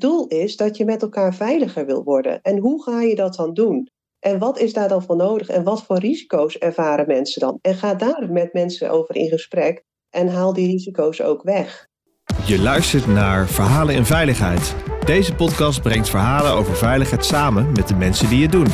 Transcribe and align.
doel 0.00 0.26
is 0.26 0.56
dat 0.56 0.76
je 0.76 0.84
met 0.84 1.02
elkaar 1.02 1.34
veiliger 1.34 1.86
wil 1.86 2.02
worden. 2.02 2.42
En 2.42 2.58
hoe 2.58 2.82
ga 2.82 3.02
je 3.02 3.14
dat 3.14 3.34
dan 3.34 3.54
doen? 3.54 3.88
En 4.18 4.38
wat 4.38 4.58
is 4.58 4.72
daar 4.72 4.88
dan 4.88 5.02
voor 5.02 5.16
nodig? 5.16 5.48
En 5.48 5.64
wat 5.64 5.82
voor 5.82 5.98
risico's 5.98 6.58
ervaren 6.58 7.06
mensen 7.06 7.40
dan? 7.40 7.58
En 7.60 7.74
ga 7.74 7.94
daar 7.94 8.28
met 8.30 8.52
mensen 8.52 8.90
over 8.90 9.16
in 9.16 9.28
gesprek 9.28 9.84
en 10.10 10.28
haal 10.28 10.52
die 10.52 10.66
risico's 10.66 11.20
ook 11.20 11.42
weg. 11.42 11.88
Je 12.46 12.58
luistert 12.58 13.06
naar 13.06 13.48
Verhalen 13.48 13.94
in 13.94 14.04
Veiligheid. 14.04 14.74
Deze 15.04 15.34
podcast 15.34 15.82
brengt 15.82 16.08
verhalen 16.08 16.52
over 16.52 16.76
veiligheid 16.76 17.24
samen 17.24 17.72
met 17.72 17.88
de 17.88 17.94
mensen 17.94 18.28
die 18.28 18.42
het 18.42 18.52
doen. 18.52 18.66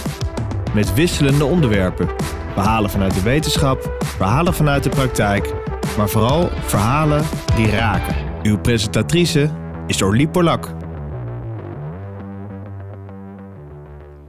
Met 0.74 0.94
wisselende 0.94 1.44
onderwerpen. 1.44 2.08
Verhalen 2.52 2.90
vanuit 2.90 3.14
de 3.14 3.22
wetenschap, 3.22 3.96
verhalen 4.04 4.54
vanuit 4.54 4.82
de 4.82 4.88
praktijk, 4.88 5.52
maar 5.96 6.08
vooral 6.08 6.48
verhalen 6.48 7.24
die 7.56 7.70
raken. 7.70 8.14
Uw 8.42 8.58
presentatrice 8.58 9.50
is 9.86 10.02
Orlie 10.02 10.28
Polak. 10.28 10.85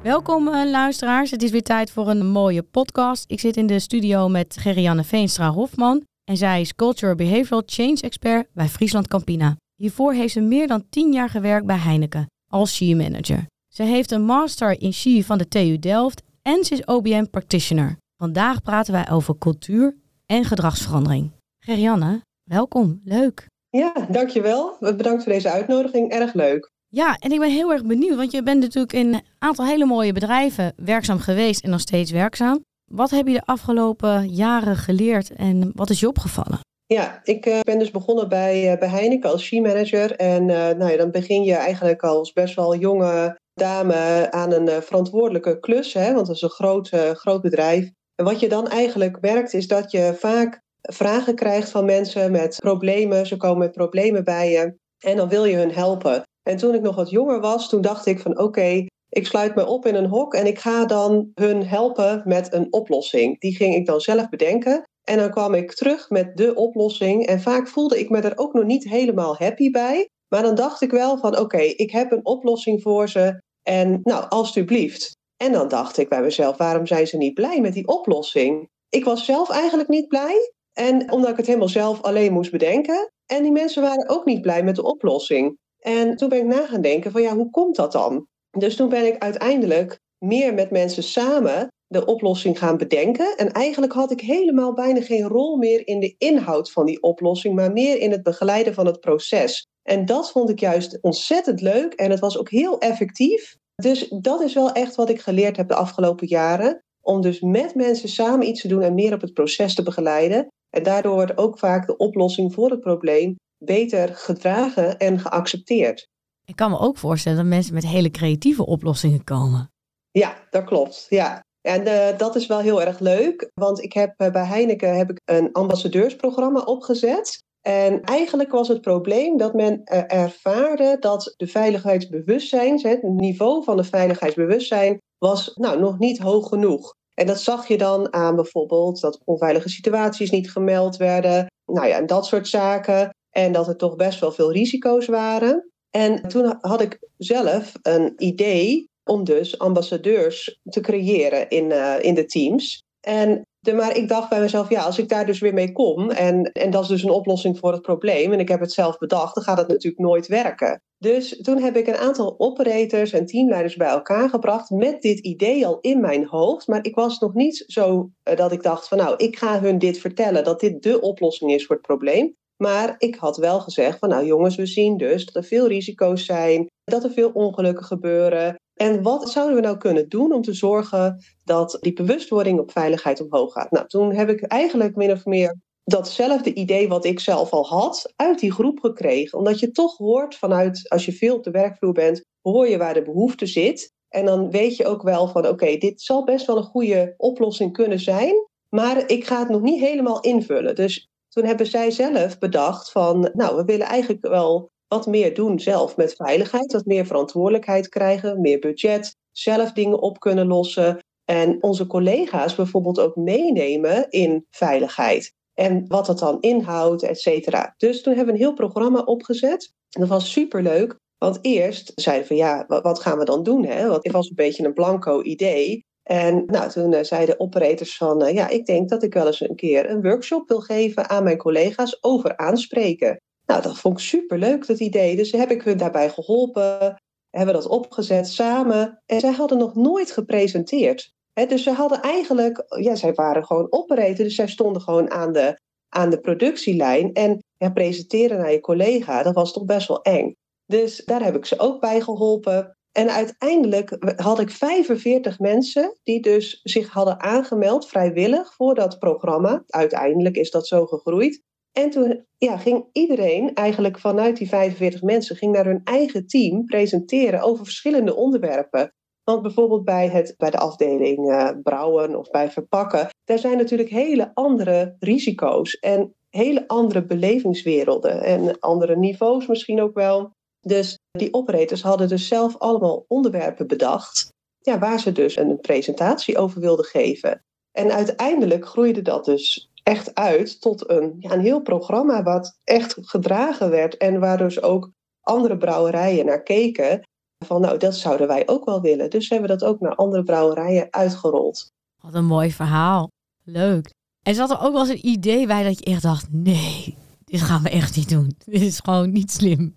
Welkom 0.08 0.48
eh, 0.48 0.70
luisteraars, 0.70 1.32
het 1.32 1.44
is 1.44 1.52
weer 1.52 1.64
tijd 1.64 1.92
voor 1.92 2.10
een 2.10 2.26
mooie 2.26 2.64
podcast. 2.64 3.24
Ik 3.32 3.40
zit 3.40 3.58
in 3.58 3.68
de 3.68 3.80
studio 3.80 4.28
met 4.28 4.58
Gerianne 4.60 5.04
Veenstra-Hofman 5.04 6.04
en 6.24 6.38
zij 6.38 6.62
is 6.62 6.76
Cultural 6.76 7.16
Behavioral 7.16 7.64
Change 7.66 7.98
Expert 8.02 8.48
bij 8.54 8.68
Friesland 8.68 9.08
Campina. 9.08 9.56
Hiervoor 9.76 10.14
heeft 10.14 10.34
ze 10.34 10.42
meer 10.42 10.68
dan 10.68 10.90
10 10.90 11.12
jaar 11.12 11.30
gewerkt 11.30 11.66
bij 11.66 11.76
Heineken 11.76 12.26
als 12.52 12.76
SHE 12.76 12.96
Manager. 12.96 13.46
Ze 13.74 13.84
heeft 13.84 14.12
een 14.12 14.22
master 14.22 14.82
in 14.82 14.94
SHE 14.94 15.24
van 15.26 15.38
de 15.38 15.48
TU 15.48 15.80
Delft 15.80 16.22
en 16.42 16.64
ze 16.64 16.74
is 16.74 16.86
OBM 16.86 17.26
Practitioner. 17.26 17.98
Vandaag 18.18 18.62
praten 18.62 18.94
wij 18.94 19.10
over 19.10 19.38
cultuur 19.38 19.96
en 20.26 20.44
gedragsverandering. 20.44 21.32
Gerianne, 21.60 22.22
welkom, 22.44 23.02
leuk. 23.04 23.48
Ja, 23.70 23.94
dankjewel. 24.10 24.78
Bedankt 24.80 25.24
voor 25.24 25.34
deze 25.34 25.52
uitnodiging, 25.52 26.12
erg 26.12 26.34
leuk. 26.34 26.76
Ja, 26.90 27.18
en 27.20 27.32
ik 27.32 27.40
ben 27.40 27.52
heel 27.52 27.72
erg 27.72 27.86
benieuwd, 27.86 28.16
want 28.16 28.32
je 28.32 28.44
bent 28.44 28.62
natuurlijk 28.62 28.94
in 28.94 29.14
een 29.14 29.24
aantal 29.40 29.66
hele 29.66 29.86
mooie 29.86 30.14
bedrijven 30.14 30.74
werkzaam 30.76 31.20
geweest 31.20 31.64
en 31.64 31.70
nog 31.70 31.80
steeds 31.80 32.12
werkzaam. 32.12 32.64
Wat 32.92 33.10
heb 33.10 33.28
je 33.28 33.34
de 33.34 33.46
afgelopen 33.46 34.28
jaren 34.28 34.76
geleerd 34.76 35.34
en 35.36 35.72
wat 35.76 35.90
is 35.90 36.00
je 36.00 36.08
opgevallen? 36.08 36.60
Ja, 36.86 37.20
ik 37.24 37.46
uh, 37.46 37.60
ben 37.60 37.80
dus 37.80 37.92
begonnen 37.92 38.30
bij, 38.30 38.72
uh, 38.72 38.80
bij 38.80 38.88
Heineken 38.88 39.30
als 39.30 39.44
she-manager. 39.44 40.16
En 40.16 40.42
uh, 40.42 40.70
nou 40.70 40.92
ja, 40.92 40.98
dan 40.98 41.12
begin 41.12 41.44
je 41.44 41.54
eigenlijk 41.54 42.04
als 42.04 42.34
best 42.34 42.56
wel 42.56 42.76
jonge 42.76 43.38
dame 43.54 44.28
aan 44.32 44.52
een 44.52 44.82
verantwoordelijke 44.82 45.60
klus. 45.60 45.94
Hè, 45.94 46.14
want 46.14 46.28
dat 46.28 46.36
is 46.36 46.42
een 46.42 46.50
groot, 46.50 46.90
groot 47.14 47.42
bedrijf. 47.42 47.92
En 48.16 48.26
wat 48.26 48.40
je 48.40 48.50
dan 48.50 48.68
eigenlijk 48.68 49.22
merkt 49.22 49.54
is 49.54 49.68
dat 49.68 49.92
je 49.92 50.16
vaak 50.20 50.62
vragen 50.82 51.36
krijgt 51.36 51.70
van 51.70 51.86
mensen 51.86 52.32
met 52.32 52.56
problemen. 52.56 53.26
Ze 53.26 53.38
komen 53.38 53.58
met 53.58 53.72
problemen 53.72 54.24
bij 54.24 54.52
je 54.52 54.76
en 55.00 55.18
dan 55.18 55.30
wil 55.30 55.46
je 55.46 55.56
hun 55.56 55.72
helpen. 55.72 56.24
En 56.48 56.58
toen 56.58 56.74
ik 56.74 56.82
nog 56.82 56.96
wat 56.96 57.10
jonger 57.10 57.40
was, 57.40 57.70
toen 57.70 57.82
dacht 57.82 58.06
ik 58.06 58.20
van 58.20 58.40
oké, 58.40 58.86
ik 59.10 59.26
sluit 59.26 59.56
me 59.56 59.66
op 59.66 59.86
in 59.86 59.96
een 59.96 60.10
hok 60.10 60.34
en 60.34 60.46
ik 60.46 60.60
ga 60.60 60.86
dan 60.86 61.32
hun 61.34 61.66
helpen 61.66 62.22
met 62.26 62.54
een 62.54 62.74
oplossing. 62.74 63.40
Die 63.40 63.56
ging 63.56 63.76
ik 63.76 63.86
dan 63.86 64.02
zelf 64.02 64.30
bedenken. 64.30 64.84
En 65.04 65.18
dan 65.18 65.30
kwam 65.30 65.54
ik 65.54 65.74
terug 65.74 66.10
met 66.10 66.38
de 66.38 66.56
oplossing. 66.56 67.26
En 67.26 67.42
vaak 67.42 67.68
voelde 67.68 68.00
ik 68.00 68.10
me 68.10 68.22
er 68.22 68.38
ook 68.38 68.54
nog 68.54 68.64
niet 68.64 68.90
helemaal 68.90 69.36
happy 69.36 69.72
bij. 69.72 70.10
Maar 70.28 70.42
dan 70.42 70.56
dacht 70.56 70.82
ik 70.82 70.92
wel 70.92 71.18
van 71.18 71.40
oké, 71.40 71.62
ik 71.62 71.92
heb 71.92 72.12
een 72.12 72.26
oplossing 72.26 72.82
voor 72.82 73.10
ze. 73.10 73.42
En 73.64 74.00
nou, 74.04 74.26
alstublieft. 74.30 75.12
En 75.44 75.52
dan 75.52 75.68
dacht 75.68 75.98
ik 75.98 76.10
bij 76.10 76.22
mezelf, 76.22 76.58
waarom 76.58 76.88
zijn 76.88 77.08
ze 77.08 77.18
niet 77.18 77.34
blij 77.34 77.62
met 77.62 77.74
die 77.74 77.88
oplossing? 77.88 78.70
Ik 78.90 79.04
was 79.04 79.26
zelf 79.26 79.50
eigenlijk 79.50 79.90
niet 79.90 80.08
blij. 80.08 80.52
En 80.74 81.12
omdat 81.12 81.30
ik 81.30 81.38
het 81.38 81.46
helemaal 81.46 81.68
zelf 81.68 82.02
alleen 82.02 82.34
moest 82.34 82.52
bedenken. 82.52 83.12
En 83.26 83.44
die 83.44 83.52
mensen 83.52 83.82
waren 83.82 84.10
ook 84.10 84.26
niet 84.26 84.42
blij 84.42 84.64
met 84.64 84.76
de 84.76 84.84
oplossing. 84.84 85.58
En 85.88 86.16
toen 86.16 86.30
ben 86.30 86.38
ik 86.38 86.46
na 86.46 86.66
gaan 86.66 86.82
denken 86.82 87.12
van 87.12 87.22
ja, 87.22 87.36
hoe 87.36 87.50
komt 87.50 87.76
dat 87.76 87.92
dan? 87.92 88.28
Dus 88.58 88.76
toen 88.76 88.90
ben 88.90 89.06
ik 89.06 89.18
uiteindelijk 89.18 90.00
meer 90.26 90.54
met 90.54 90.72
mensen 90.72 91.04
samen 91.04 91.68
de 91.88 92.06
oplossing 92.06 92.60
gaan 92.60 92.78
bedenken. 92.78 93.38
En 93.38 93.52
eigenlijk 93.52 93.94
had 93.94 94.12
ik 94.12 94.22
helemaal 94.22 94.74
bijna 94.74 95.02
geen 95.02 95.28
rol 95.28 95.58
meer 95.58 95.88
in 95.88 96.00
de 96.00 96.16
inhoud 96.18 96.72
van 96.72 96.86
die 96.86 97.02
oplossing, 97.02 97.56
maar 97.56 97.72
meer 97.72 97.98
in 97.98 98.12
het 98.12 98.24
begeleiden 98.24 98.74
van 98.74 98.86
het 98.86 99.00
proces. 99.00 99.68
En 99.84 100.06
dat 100.06 100.32
vond 100.32 100.50
ik 100.50 100.60
juist 100.60 101.02
ontzettend 101.02 101.62
leuk 101.62 101.94
en 101.94 102.12
het 102.12 102.20
was 102.20 102.38
ook 102.38 102.50
heel 102.50 102.80
effectief. 102.80 103.56
Dus 103.76 104.08
dat 104.10 104.42
is 104.42 104.54
wel 104.54 104.72
echt 104.72 104.96
wat 104.96 105.10
ik 105.10 105.22
geleerd 105.22 105.58
heb 105.58 105.68
de 105.68 105.76
afgelopen 105.76 106.28
jaren. 106.28 106.84
Om 107.02 107.22
dus 107.22 107.40
met 107.40 107.76
mensen 107.76 108.10
samen 108.10 108.48
iets 108.48 108.62
te 108.62 108.68
doen 108.68 108.82
en 108.82 108.94
meer 108.94 109.14
op 109.14 109.22
het 109.22 109.34
proces 109.34 109.76
te 109.76 109.84
begeleiden. 109.84 110.48
En 110.70 110.84
daardoor 110.84 111.14
wordt 111.14 111.38
ook 111.38 111.60
vaak 111.60 111.88
de 111.88 111.98
oplossing 111.98 112.54
voor 112.54 112.70
het 112.70 112.80
probleem 112.80 113.36
beter 113.58 114.16
gedragen 114.16 114.98
en 114.98 115.20
geaccepteerd. 115.20 116.08
Ik 116.46 116.56
kan 116.56 116.72
me 116.72 116.80
ook 116.80 116.98
voorstellen 116.98 117.38
dat 117.38 117.48
mensen 117.48 117.74
met 117.74 117.88
hele 117.88 118.12
creatieve 118.12 118.66
oplossingen 118.66 119.24
komen. 119.24 119.72
Ja, 120.12 120.48
dat 120.50 120.64
klopt. 120.64 121.06
Ja. 121.10 121.46
En 121.62 121.88
uh, 121.88 122.18
dat 122.18 122.36
is 122.36 122.48
wel 122.48 122.60
heel 122.60 122.82
erg 122.82 123.00
leuk, 123.00 123.52
want 123.54 123.84
ik 123.84 123.94
heb 123.94 124.22
uh, 124.22 124.32
bij 124.32 124.44
Heineken 124.44 124.98
heb 124.98 125.10
ik 125.10 125.22
een 125.26 125.52
ambassadeursprogramma 125.52 126.60
opgezet. 126.60 127.44
En 127.62 128.02
eigenlijk 128.02 128.52
was 128.52 128.68
het 128.68 128.82
probleem 128.82 129.38
dat 129.38 129.54
men 129.54 129.82
uh, 129.84 130.04
ervaarde 130.08 130.98
dat 131.00 131.34
de 131.38 131.48
veiligheidsbewustzijn, 131.48 132.82
het 132.82 133.04
niveau 133.04 133.64
van 133.64 133.78
het 133.78 133.88
veiligheidsbewustzijn, 133.88 135.02
was 135.18 135.52
nou, 135.56 135.80
nog 135.80 136.00
niet 136.00 136.18
hoog 136.18 136.48
genoeg. 136.48 136.94
En 137.14 137.26
dat 137.28 137.42
zag 137.42 137.68
je 137.68 137.78
dan 137.78 138.14
aan 138.14 138.36
bijvoorbeeld 138.36 139.02
dat 139.02 139.22
onveilige 139.24 139.70
situaties 139.70 140.32
niet 140.32 140.52
gemeld 140.52 140.98
werden. 140.98 141.48
Nou 141.66 141.88
ja, 141.88 141.98
en 141.98 142.06
dat 142.06 142.26
soort 142.26 142.48
zaken. 142.48 143.10
En 143.38 143.52
dat 143.52 143.68
er 143.68 143.76
toch 143.76 143.96
best 143.96 144.20
wel 144.20 144.32
veel 144.32 144.52
risico's 144.52 145.06
waren. 145.06 145.72
En 145.90 146.28
toen 146.28 146.58
had 146.62 146.82
ik 146.82 147.00
zelf 147.18 147.74
een 147.82 148.14
idee 148.18 148.90
om 149.04 149.24
dus 149.24 149.60
ambassadeurs 149.60 150.60
te 150.64 150.80
creëren 150.80 151.50
in, 151.50 151.66
uh, 151.66 151.96
in 152.02 152.14
de 152.14 152.26
teams. 152.26 152.84
En 153.00 153.42
de, 153.60 153.74
maar 153.74 153.98
ik 153.98 154.08
dacht 154.08 154.30
bij 154.30 154.40
mezelf, 154.40 154.70
ja, 154.70 154.82
als 154.82 154.98
ik 154.98 155.10
daar 155.10 155.26
dus 155.26 155.40
weer 155.40 155.54
mee 155.54 155.72
kom 155.72 156.10
en, 156.10 156.52
en 156.52 156.72
dat 156.72 156.82
is 156.82 156.88
dus 156.88 157.04
een 157.04 157.10
oplossing 157.10 157.60
voor 157.60 157.72
het 157.72 157.82
probleem 157.82 158.34
en 158.34 158.40
ik 158.40 158.48
heb 158.48 158.60
het 158.60 158.72
zelf 158.72 158.98
bedacht, 158.98 159.36
dan 159.36 159.44
gaat 159.44 159.58
het 159.58 159.68
natuurlijk 159.68 160.04
nooit 160.04 160.28
werken. 160.28 160.82
Dus 160.98 161.42
toen 161.42 161.62
heb 161.62 161.76
ik 161.76 161.88
een 161.88 161.98
aantal 161.98 162.36
operators 162.38 163.12
en 163.12 163.26
teamleiders 163.26 163.76
bij 163.76 163.88
elkaar 163.88 164.30
gebracht 164.30 164.70
met 164.70 165.02
dit 165.02 165.20
idee 165.20 165.66
al 165.68 165.78
in 165.82 166.02
mijn 166.02 166.26
hoofd. 166.26 166.68
Maar 166.68 166.86
ik 166.86 166.96
was 166.96 167.20
nog 167.20 167.34
niet 167.34 167.64
zo 167.68 168.10
uh, 168.30 168.36
dat 168.36 168.52
ik 168.52 168.64
dacht 168.64 168.88
van 168.88 168.98
nou, 168.98 169.16
ik 169.18 169.38
ga 169.38 169.60
hun 169.60 169.78
dit 169.78 169.98
vertellen, 169.98 170.44
dat 170.44 170.60
dit 170.60 170.84
de 170.84 171.02
oplossing 171.02 171.52
is 171.52 171.66
voor 171.66 171.76
het 171.76 171.86
probleem. 171.86 172.36
Maar 172.58 172.96
ik 172.98 173.16
had 173.16 173.38
wel 173.38 173.60
gezegd 173.60 174.00
van 174.00 174.10
nou 174.10 174.26
jongens, 174.26 174.56
we 174.56 174.66
zien 174.66 174.98
dus 174.98 175.26
dat 175.26 175.36
er 175.36 175.44
veel 175.44 175.68
risico's 175.68 176.26
zijn, 176.26 176.70
dat 176.84 177.04
er 177.04 177.12
veel 177.12 177.30
ongelukken 177.34 177.86
gebeuren. 177.86 178.56
En 178.74 179.02
wat 179.02 179.30
zouden 179.30 179.56
we 179.56 179.62
nou 179.62 179.78
kunnen 179.78 180.10
doen 180.10 180.34
om 180.34 180.42
te 180.42 180.54
zorgen 180.54 181.24
dat 181.44 181.78
die 181.82 181.94
bewustwording 181.94 182.60
op 182.60 182.72
veiligheid 182.72 183.22
omhoog 183.22 183.54
gaat? 183.54 183.72
Nou, 183.72 183.88
toen 183.88 184.14
heb 184.14 184.30
ik 184.30 184.42
eigenlijk 184.42 184.96
min 184.96 185.12
of 185.12 185.26
meer 185.26 185.56
datzelfde 185.84 186.54
idee 186.54 186.88
wat 186.88 187.06
ik 187.06 187.20
zelf 187.20 187.52
al 187.52 187.68
had 187.68 188.14
uit 188.16 188.40
die 188.40 188.52
groep 188.52 188.80
gekregen. 188.80 189.38
Omdat 189.38 189.60
je 189.60 189.72
toch 189.72 189.98
hoort 189.98 190.36
vanuit, 190.36 190.90
als 190.90 191.06
je 191.06 191.14
veel 191.14 191.36
op 191.36 191.44
de 191.44 191.52
werkvloer 191.52 191.94
bent, 191.94 192.26
hoor 192.42 192.68
je 192.68 192.78
waar 192.78 192.94
de 192.94 193.02
behoefte 193.02 193.46
zit. 193.46 193.94
En 194.10 194.26
dan 194.26 194.52
weet 194.52 194.76
je 194.76 194.86
ook 194.86 195.02
wel 195.02 195.28
van 195.28 195.48
oké, 195.48 195.78
dit 195.78 196.02
zal 196.02 196.24
best 196.24 196.46
wel 196.46 196.58
een 196.58 196.64
goede 196.64 197.14
oplossing 197.18 197.74
kunnen 197.74 198.00
zijn. 198.00 198.34
Maar 198.70 199.10
ik 199.10 199.26
ga 199.26 199.40
het 199.40 199.50
nog 199.50 199.62
niet 199.62 199.80
helemaal 199.80 200.22
invullen. 200.22 200.76
Dus 200.76 201.08
toen 201.30 201.46
hebben 201.46 201.66
zij 201.68 201.92
zelf 201.92 202.38
bedacht 202.38 202.92
van, 202.92 203.30
nou, 203.34 203.56
we 203.56 203.64
willen 203.64 203.86
eigenlijk 203.86 204.28
wel 204.28 204.72
wat 204.88 205.06
meer 205.06 205.34
doen 205.34 205.60
zelf 205.60 205.98
met 205.98 206.16
veiligheid, 206.16 206.72
wat 206.72 206.86
meer 206.86 207.06
verantwoordelijkheid 207.06 207.90
krijgen, 207.90 208.42
meer 208.42 208.60
budget, 208.60 209.16
zelf 209.32 209.72
dingen 209.72 210.02
op 210.02 210.20
kunnen 210.20 210.48
lossen 210.48 211.00
en 211.26 211.64
onze 211.64 211.88
collega's 211.88 212.56
bijvoorbeeld 212.56 213.00
ook 213.00 213.16
meenemen 213.16 214.10
in 214.10 214.46
veiligheid. 214.50 215.34
En 215.54 215.88
wat 215.88 216.06
dat 216.06 216.20
dan 216.20 216.38
inhoudt, 216.40 217.04
et 217.04 217.20
cetera. 217.20 217.74
Dus 217.78 218.02
toen 218.02 218.16
hebben 218.16 218.34
we 218.34 218.40
een 218.40 218.46
heel 218.46 218.56
programma 218.56 219.00
opgezet. 219.00 219.74
En 219.90 220.00
dat 220.00 220.10
was 220.10 220.32
superleuk. 220.32 221.00
Want 221.18 221.40
eerst 221.42 221.92
zeiden 221.96 222.28
we 222.28 222.28
van 222.28 222.38
ja, 222.38 222.66
wat 222.68 223.00
gaan 223.00 223.18
we 223.18 223.26
dan 223.26 223.44
doen? 223.44 223.66
Hè? 223.66 223.88
Want 223.88 224.04
het 224.04 224.14
was 224.14 224.30
een 224.30 224.36
beetje 224.36 224.66
een 224.66 224.74
blanco 224.74 225.22
idee. 225.22 225.86
En 226.08 226.44
nou, 226.46 226.70
toen 226.70 226.92
uh, 226.92 227.04
zeiden 227.04 227.40
operators 227.40 227.98
van, 227.98 228.24
uh, 228.24 228.34
ja, 228.34 228.48
ik 228.48 228.66
denk 228.66 228.90
dat 228.90 229.04
ik 229.04 229.14
wel 229.14 229.26
eens 229.26 229.42
een 229.42 229.56
keer 229.56 229.90
een 229.90 230.02
workshop 230.02 230.48
wil 230.48 230.60
geven 230.60 231.10
aan 231.10 231.24
mijn 231.24 231.38
collega's 231.38 231.98
over 232.02 232.38
aanspreken. 232.38 233.22
Nou, 233.46 233.62
dat 233.62 233.80
vond 233.80 234.00
ik 234.00 234.06
superleuk, 234.06 234.68
dat 234.68 234.80
idee. 234.80 235.16
Dus 235.16 235.32
heb 235.32 235.52
ik 235.52 235.62
hun 235.62 235.78
daarbij 235.78 236.10
geholpen, 236.10 237.02
hebben 237.30 237.54
dat 237.54 237.68
opgezet 237.68 238.28
samen. 238.28 239.02
En 239.06 239.20
zij 239.20 239.32
hadden 239.32 239.58
nog 239.58 239.76
nooit 239.76 240.12
gepresenteerd. 240.12 241.14
Dus 241.34 241.64
ze 241.64 241.72
hadden 241.72 242.02
eigenlijk, 242.02 242.66
ja, 242.80 242.96
zij 242.96 243.14
waren 243.14 243.46
gewoon 243.46 243.68
operator, 243.70 244.26
dus 244.26 244.36
zij 244.36 244.48
stonden 244.48 244.82
gewoon 244.82 245.12
aan 245.12 245.34
de, 245.34 245.60
aan 245.90 246.10
de 246.10 246.20
productielijn. 246.20 247.14
En 247.14 247.44
ja, 247.58 247.70
presenteren 247.70 248.38
naar 248.38 248.52
je 248.52 248.60
collega, 248.60 249.24
dat 249.24 249.36
was 249.36 249.54
toch 249.54 249.66
best 249.66 249.88
wel 249.88 250.02
eng. 250.02 250.34
Dus 250.66 251.06
daar 251.06 251.24
heb 251.24 251.36
ik 251.36 251.46
ze 251.46 251.60
ook 251.60 251.80
bij 251.80 252.02
geholpen. 252.02 252.77
En 252.98 253.10
uiteindelijk 253.10 253.98
had 254.16 254.40
ik 254.40 254.50
45 254.50 255.40
mensen 255.40 255.98
die 256.04 256.22
dus 256.22 256.60
zich 256.64 256.90
hadden 256.90 257.20
aangemeld 257.20 257.88
vrijwillig 257.88 258.54
voor 258.54 258.76
dat 258.76 259.00
programma. 259.00 259.64
Uiteindelijk 259.68 260.36
is 260.36 260.52
dat 260.52 260.68
zo 260.68 260.86
gegroeid. 260.86 261.44
En 261.72 261.90
toen 261.90 262.26
ja, 262.38 262.58
ging 262.58 262.86
iedereen 262.92 263.54
eigenlijk 263.54 264.00
vanuit 264.00 264.38
die 264.38 264.48
45 264.48 265.02
mensen 265.02 265.36
ging 265.36 265.54
naar 265.54 265.66
hun 265.66 265.82
eigen 265.84 266.28
team 266.28 266.66
presenteren 266.66 267.42
over 267.42 267.64
verschillende 267.64 268.16
onderwerpen. 268.16 268.94
Want 269.24 269.42
bijvoorbeeld 269.42 269.84
bij, 269.84 270.10
het, 270.10 270.34
bij 270.38 270.50
de 270.50 270.58
afdeling 270.58 271.32
uh, 271.32 271.50
brouwen 271.64 272.16
of 272.16 272.30
bij 272.30 272.52
verpakken, 272.52 273.10
daar 273.24 273.40
zijn 273.40 273.58
natuurlijk 273.58 273.90
hele 273.90 274.32
andere 274.34 274.96
risico's 275.00 275.74
en 275.74 276.16
hele 276.30 276.68
andere 276.68 277.06
belevingswerelden 277.06 278.24
en 278.24 278.60
andere 278.60 278.96
niveaus 278.96 279.48
misschien 279.48 279.82
ook 279.82 279.94
wel. 279.94 280.36
Dus 280.62 280.98
die 281.12 281.34
operators 281.34 281.82
hadden 281.82 282.08
dus 282.08 282.28
zelf 282.28 282.58
allemaal 282.58 283.06
onderwerpen 283.08 283.68
bedacht, 283.68 284.30
ja, 284.60 284.80
waar 284.80 285.00
ze 285.00 285.12
dus 285.12 285.36
een 285.36 285.60
presentatie 285.60 286.38
over 286.38 286.62
wilden 286.62 286.86
geven. 286.86 287.42
En 287.72 287.92
uiteindelijk 287.92 288.68
groeide 288.68 289.02
dat 289.02 289.26
dus 289.26 289.70
echt 289.84 290.16
uit 290.16 290.62
tot 290.62 290.90
een, 290.90 291.16
ja, 291.20 291.32
een 291.32 291.40
heel 291.40 291.62
programma 291.62 292.24
wat 292.24 292.58
echt 292.64 292.98
gedragen 293.02 293.70
werd 293.70 293.98
en 293.98 294.20
waar 294.20 294.38
dus 294.38 294.62
ook 294.62 294.92
andere 295.22 295.58
brouwerijen 295.58 296.26
naar 296.26 296.44
keken. 296.44 297.02
Van 297.46 297.62
nou, 297.62 297.78
dat 297.78 297.96
zouden 297.96 298.28
wij 298.28 298.48
ook 298.48 298.66
wel 298.66 298.82
willen. 298.82 299.10
Dus 299.10 299.30
hebben 299.30 299.50
we 299.50 299.58
dat 299.58 299.70
ook 299.70 299.80
naar 299.80 299.96
andere 299.96 300.24
brouwerijen 300.24 300.88
uitgerold. 300.90 301.72
Wat 302.02 302.14
een 302.14 302.26
mooi 302.26 302.52
verhaal. 302.52 303.10
Leuk. 303.44 303.94
En 304.24 304.36
zat 304.36 304.50
er 304.50 304.62
ook 304.62 304.74
wel 304.74 304.82
eens 304.82 304.90
een 304.90 305.08
idee 305.08 305.48
bij 305.48 305.64
dat 305.64 305.80
je 305.80 305.86
echt 305.86 306.02
dacht: 306.02 306.28
nee, 306.32 306.98
dit 307.24 307.42
gaan 307.42 307.64
we 307.64 307.70
echt 307.70 307.96
niet 307.96 308.10
doen. 308.10 308.36
Dit 308.46 308.62
is 308.62 308.80
gewoon 308.84 309.12
niet 309.12 309.32
slim. 309.32 309.76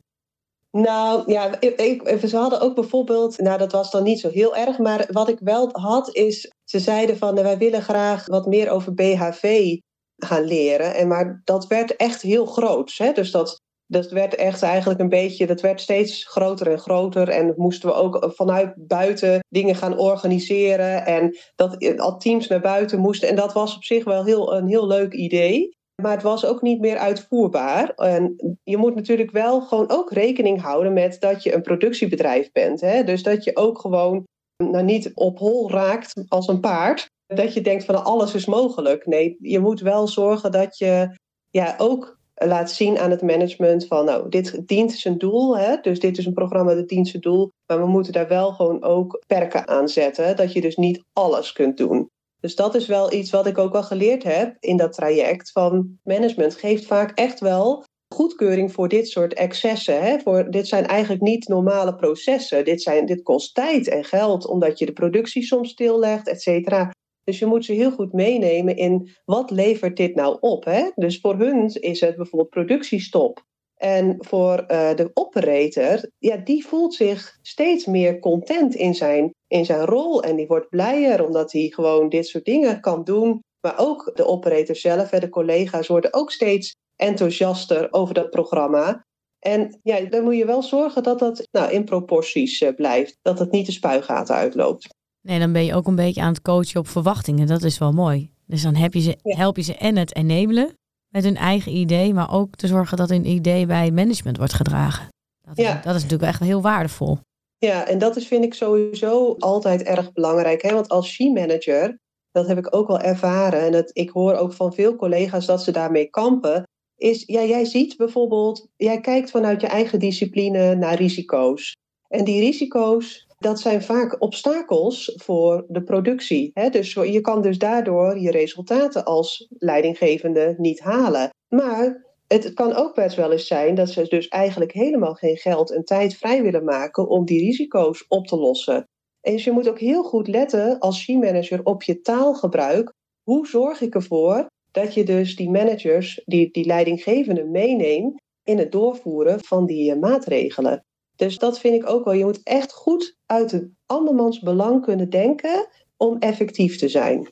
Nou 0.70 1.32
ja, 1.32 1.60
ik, 1.60 2.18
ze 2.26 2.36
hadden 2.36 2.60
ook 2.60 2.74
bijvoorbeeld, 2.74 3.38
nou 3.38 3.58
dat 3.58 3.72
was 3.72 3.90
dan 3.90 4.02
niet 4.02 4.20
zo 4.20 4.28
heel 4.28 4.56
erg, 4.56 4.78
maar 4.78 5.06
wat 5.10 5.28
ik 5.28 5.38
wel 5.40 5.68
had 5.72 6.14
is, 6.14 6.52
ze 6.64 6.78
zeiden 6.78 7.16
van 7.16 7.34
wij 7.34 7.58
willen 7.58 7.82
graag 7.82 8.26
wat 8.26 8.46
meer 8.46 8.70
over 8.70 8.94
BHV 8.94 9.76
gaan 10.16 10.44
leren. 10.44 10.94
En 10.94 11.08
maar 11.08 11.40
dat 11.44 11.66
werd 11.66 11.96
echt 11.96 12.22
heel 12.22 12.46
groot. 12.46 12.94
Hè? 12.96 13.12
Dus 13.12 13.30
dat, 13.30 13.60
dat 13.86 14.10
werd 14.10 14.34
echt 14.34 14.62
eigenlijk 14.62 15.00
een 15.00 15.08
beetje, 15.08 15.46
dat 15.46 15.60
werd 15.60 15.80
steeds 15.80 16.24
groter 16.24 16.70
en 16.70 16.78
groter. 16.78 17.28
En 17.28 17.54
moesten 17.56 17.88
we 17.88 17.94
ook 17.94 18.32
vanuit 18.34 18.72
buiten 18.76 19.40
dingen 19.48 19.74
gaan 19.74 19.98
organiseren. 19.98 21.06
En 21.06 21.36
dat 21.54 21.98
al 21.98 22.16
teams 22.16 22.46
naar 22.46 22.60
buiten 22.60 22.98
moesten. 22.98 23.28
En 23.28 23.36
dat 23.36 23.52
was 23.52 23.76
op 23.76 23.84
zich 23.84 24.04
wel 24.04 24.24
heel, 24.24 24.54
een 24.54 24.68
heel 24.68 24.86
leuk 24.86 25.12
idee. 25.12 25.78
Maar 26.00 26.12
het 26.12 26.22
was 26.22 26.44
ook 26.44 26.62
niet 26.62 26.80
meer 26.80 26.96
uitvoerbaar. 26.96 27.90
En 27.94 28.36
je 28.62 28.76
moet 28.76 28.94
natuurlijk 28.94 29.30
wel 29.30 29.60
gewoon 29.60 29.90
ook 29.90 30.12
rekening 30.12 30.60
houden 30.60 30.92
met 30.92 31.16
dat 31.20 31.42
je 31.42 31.54
een 31.54 31.62
productiebedrijf 31.62 32.52
bent. 32.52 32.80
Hè? 32.80 33.04
Dus 33.04 33.22
dat 33.22 33.44
je 33.44 33.56
ook 33.56 33.78
gewoon 33.78 34.24
nou, 34.64 34.84
niet 34.84 35.10
op 35.14 35.38
hol 35.38 35.70
raakt 35.70 36.24
als 36.28 36.48
een 36.48 36.60
paard 36.60 37.08
dat 37.26 37.54
je 37.54 37.60
denkt 37.60 37.84
van 37.84 38.04
alles 38.04 38.34
is 38.34 38.46
mogelijk. 38.46 39.06
Nee, 39.06 39.36
je 39.40 39.58
moet 39.58 39.80
wel 39.80 40.08
zorgen 40.08 40.52
dat 40.52 40.78
je 40.78 41.16
ja, 41.50 41.74
ook 41.78 42.18
laat 42.34 42.70
zien 42.70 42.98
aan 42.98 43.10
het 43.10 43.22
management 43.22 43.86
van 43.86 44.04
nou, 44.04 44.28
dit 44.28 44.68
dient 44.68 44.92
zijn 44.92 45.18
doel. 45.18 45.58
Hè? 45.58 45.76
Dus 45.76 46.00
dit 46.00 46.18
is 46.18 46.26
een 46.26 46.32
programma 46.32 46.74
dat 46.74 46.88
dient 46.88 47.08
zijn 47.08 47.22
doel. 47.22 47.50
Maar 47.66 47.80
we 47.80 47.86
moeten 47.86 48.12
daar 48.12 48.28
wel 48.28 48.52
gewoon 48.52 48.82
ook 48.82 49.22
perken 49.26 49.68
aan 49.68 49.88
zetten. 49.88 50.36
Dat 50.36 50.52
je 50.52 50.60
dus 50.60 50.76
niet 50.76 51.04
alles 51.12 51.52
kunt 51.52 51.76
doen. 51.76 52.08
Dus 52.40 52.54
dat 52.54 52.74
is 52.74 52.86
wel 52.86 53.12
iets 53.12 53.30
wat 53.30 53.46
ik 53.46 53.58
ook 53.58 53.72
wel 53.72 53.82
geleerd 53.82 54.22
heb 54.22 54.56
in 54.60 54.76
dat 54.76 54.92
traject. 54.92 55.50
Van 55.52 55.98
management 56.02 56.54
geeft 56.54 56.86
vaak 56.86 57.18
echt 57.18 57.40
wel 57.40 57.84
goedkeuring 58.14 58.72
voor 58.72 58.88
dit 58.88 59.08
soort 59.08 59.34
excessen. 59.34 60.02
Hè? 60.02 60.18
Voor, 60.18 60.50
dit 60.50 60.68
zijn 60.68 60.86
eigenlijk 60.86 61.22
niet 61.22 61.48
normale 61.48 61.94
processen. 61.94 62.64
Dit, 62.64 62.82
zijn, 62.82 63.06
dit 63.06 63.22
kost 63.22 63.54
tijd 63.54 63.88
en 63.88 64.04
geld, 64.04 64.46
omdat 64.46 64.78
je 64.78 64.86
de 64.86 64.92
productie 64.92 65.42
soms 65.42 65.70
stillegt, 65.70 66.28
et 66.28 66.42
cetera. 66.42 66.90
Dus 67.24 67.38
je 67.38 67.46
moet 67.46 67.64
ze 67.64 67.72
heel 67.72 67.90
goed 67.90 68.12
meenemen 68.12 68.76
in 68.76 69.10
wat 69.24 69.50
levert 69.50 69.96
dit 69.96 70.14
nou 70.14 70.36
op. 70.40 70.64
Hè? 70.64 70.90
Dus 70.94 71.20
voor 71.20 71.38
hun 71.38 71.66
is 71.66 72.00
het 72.00 72.16
bijvoorbeeld 72.16 72.50
productiestop. 72.50 73.48
En 73.80 74.16
voor 74.18 74.64
uh, 74.68 74.94
de 74.94 75.10
operator, 75.14 76.10
ja, 76.18 76.36
die 76.36 76.66
voelt 76.66 76.94
zich 76.94 77.38
steeds 77.42 77.86
meer 77.86 78.18
content 78.18 78.74
in 78.74 78.94
zijn, 78.94 79.34
in 79.46 79.64
zijn 79.64 79.84
rol. 79.84 80.22
En 80.22 80.36
die 80.36 80.46
wordt 80.46 80.68
blijer 80.68 81.26
omdat 81.26 81.52
hij 81.52 81.68
gewoon 81.74 82.08
dit 82.08 82.26
soort 82.26 82.44
dingen 82.44 82.80
kan 82.80 83.04
doen. 83.04 83.42
Maar 83.60 83.78
ook 83.78 84.10
de 84.14 84.26
operator 84.26 84.76
zelf, 84.76 85.08
de 85.08 85.28
collega's 85.28 85.86
worden 85.86 86.14
ook 86.14 86.30
steeds 86.30 86.74
enthousiaster 86.96 87.92
over 87.92 88.14
dat 88.14 88.30
programma. 88.30 89.06
En 89.38 89.78
ja, 89.82 90.00
dan 90.00 90.24
moet 90.24 90.36
je 90.36 90.46
wel 90.46 90.62
zorgen 90.62 91.02
dat 91.02 91.18
dat 91.18 91.48
nou, 91.50 91.72
in 91.72 91.84
proporties 91.84 92.60
uh, 92.60 92.74
blijft. 92.74 93.18
Dat 93.22 93.38
het 93.38 93.50
niet 93.50 93.66
de 93.66 93.72
spuigaten 93.72 94.34
uitloopt. 94.34 94.94
Nee, 95.20 95.38
dan 95.38 95.52
ben 95.52 95.64
je 95.64 95.74
ook 95.74 95.86
een 95.86 95.94
beetje 95.94 96.20
aan 96.20 96.32
het 96.32 96.42
coachen 96.42 96.80
op 96.80 96.88
verwachtingen. 96.88 97.46
Dat 97.46 97.62
is 97.62 97.78
wel 97.78 97.92
mooi. 97.92 98.32
Dus 98.46 98.62
dan 98.62 98.74
heb 98.74 98.94
je 98.94 99.00
ze, 99.00 99.16
help 99.22 99.56
je 99.56 99.62
ze 99.62 99.76
en 99.76 99.96
het 99.96 100.16
enabelen 100.16 100.78
met 101.10 101.24
hun 101.24 101.36
eigen 101.36 101.72
idee, 101.72 102.14
maar 102.14 102.32
ook 102.32 102.54
te 102.56 102.66
zorgen 102.66 102.96
dat 102.96 103.08
hun 103.08 103.26
idee 103.26 103.66
bij 103.66 103.90
management 103.90 104.36
wordt 104.36 104.52
gedragen. 104.52 105.08
Dat, 105.42 105.56
ja. 105.56 105.76
is, 105.78 105.84
dat 105.84 105.94
is 105.94 106.02
natuurlijk 106.02 106.30
echt 106.30 106.40
heel 106.40 106.62
waardevol. 106.62 107.18
Ja, 107.58 107.86
en 107.86 107.98
dat 107.98 108.16
is, 108.16 108.26
vind 108.26 108.44
ik 108.44 108.54
sowieso 108.54 109.34
altijd 109.38 109.82
erg 109.82 110.12
belangrijk. 110.12 110.62
Hè? 110.62 110.74
Want 110.74 110.88
als 110.88 111.08
she-manager, 111.08 111.98
dat 112.30 112.46
heb 112.46 112.58
ik 112.58 112.74
ook 112.74 112.86
wel 112.86 113.00
ervaren, 113.00 113.60
en 113.60 113.72
dat, 113.72 113.90
ik 113.92 114.10
hoor 114.10 114.34
ook 114.34 114.52
van 114.52 114.72
veel 114.72 114.96
collega's 114.96 115.46
dat 115.46 115.62
ze 115.62 115.70
daarmee 115.70 116.10
kampen, 116.10 116.68
is, 116.96 117.22
ja, 117.26 117.44
jij 117.44 117.64
ziet 117.64 117.96
bijvoorbeeld, 117.96 118.68
jij 118.76 119.00
kijkt 119.00 119.30
vanuit 119.30 119.60
je 119.60 119.66
eigen 119.66 119.98
discipline 119.98 120.74
naar 120.74 120.94
risico's. 120.94 121.76
En 122.08 122.24
die 122.24 122.40
risico's, 122.40 123.26
dat 123.40 123.60
zijn 123.60 123.82
vaak 123.82 124.22
obstakels 124.22 125.12
voor 125.16 125.64
de 125.68 125.82
productie. 125.82 126.50
Hè? 126.54 126.68
Dus 126.68 126.92
je 126.92 127.20
kan 127.20 127.42
dus 127.42 127.58
daardoor 127.58 128.18
je 128.18 128.30
resultaten 128.30 129.04
als 129.04 129.46
leidinggevende 129.58 130.54
niet 130.58 130.80
halen. 130.80 131.30
Maar 131.48 132.06
het 132.26 132.54
kan 132.54 132.74
ook 132.74 132.94
best 132.94 133.16
wel 133.16 133.32
eens 133.32 133.46
zijn 133.46 133.74
dat 133.74 133.88
ze 133.88 134.08
dus 134.08 134.28
eigenlijk 134.28 134.72
helemaal 134.72 135.14
geen 135.14 135.36
geld 135.36 135.70
en 135.70 135.84
tijd 135.84 136.16
vrij 136.16 136.42
willen 136.42 136.64
maken 136.64 137.08
om 137.08 137.24
die 137.24 137.40
risico's 137.40 138.04
op 138.08 138.26
te 138.26 138.36
lossen. 138.36 138.84
En 139.20 139.32
dus 139.32 139.44
je 139.44 139.52
moet 139.52 139.68
ook 139.68 139.80
heel 139.80 140.02
goed 140.02 140.28
letten 140.28 140.78
als 140.78 141.00
she-manager 141.00 141.60
op 141.64 141.82
je 141.82 142.00
taalgebruik. 142.00 142.92
Hoe 143.22 143.46
zorg 143.46 143.80
ik 143.80 143.94
ervoor 143.94 144.46
dat 144.70 144.94
je 144.94 145.04
dus 145.04 145.36
die 145.36 145.50
managers, 145.50 146.22
die, 146.24 146.50
die 146.50 146.66
leidinggevende 146.66 147.44
meeneemt 147.44 148.20
in 148.44 148.58
het 148.58 148.72
doorvoeren 148.72 149.44
van 149.44 149.66
die 149.66 149.92
eh, 149.92 149.98
maatregelen? 149.98 150.84
Dus 151.20 151.38
dat 151.38 151.58
vind 151.58 151.74
ik 151.74 151.88
ook 151.88 152.04
wel. 152.04 152.14
Je 152.14 152.24
moet 152.24 152.42
echt 152.42 152.72
goed 152.72 153.16
uit 153.26 153.50
het 153.50 153.70
andermans 153.86 154.40
belang 154.40 154.82
kunnen 154.82 155.10
denken 155.10 155.68
om 155.96 156.18
effectief 156.18 156.78
te 156.78 156.88
zijn. 156.88 157.28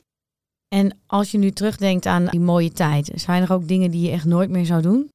En 0.67 1.01
als 1.07 1.31
je 1.31 1.37
nu 1.37 1.51
terugdenkt 1.51 2.05
aan 2.05 2.25
die 2.25 2.39
mooie 2.39 2.71
tijd, 2.71 3.11
zijn 3.15 3.43
er 3.43 3.53
ook 3.53 3.67
dingen 3.67 3.91
die 3.91 4.05
je 4.05 4.11
echt 4.11 4.25
nooit 4.25 4.49
meer 4.49 4.65
zou 4.65 4.81
doen? 4.81 5.09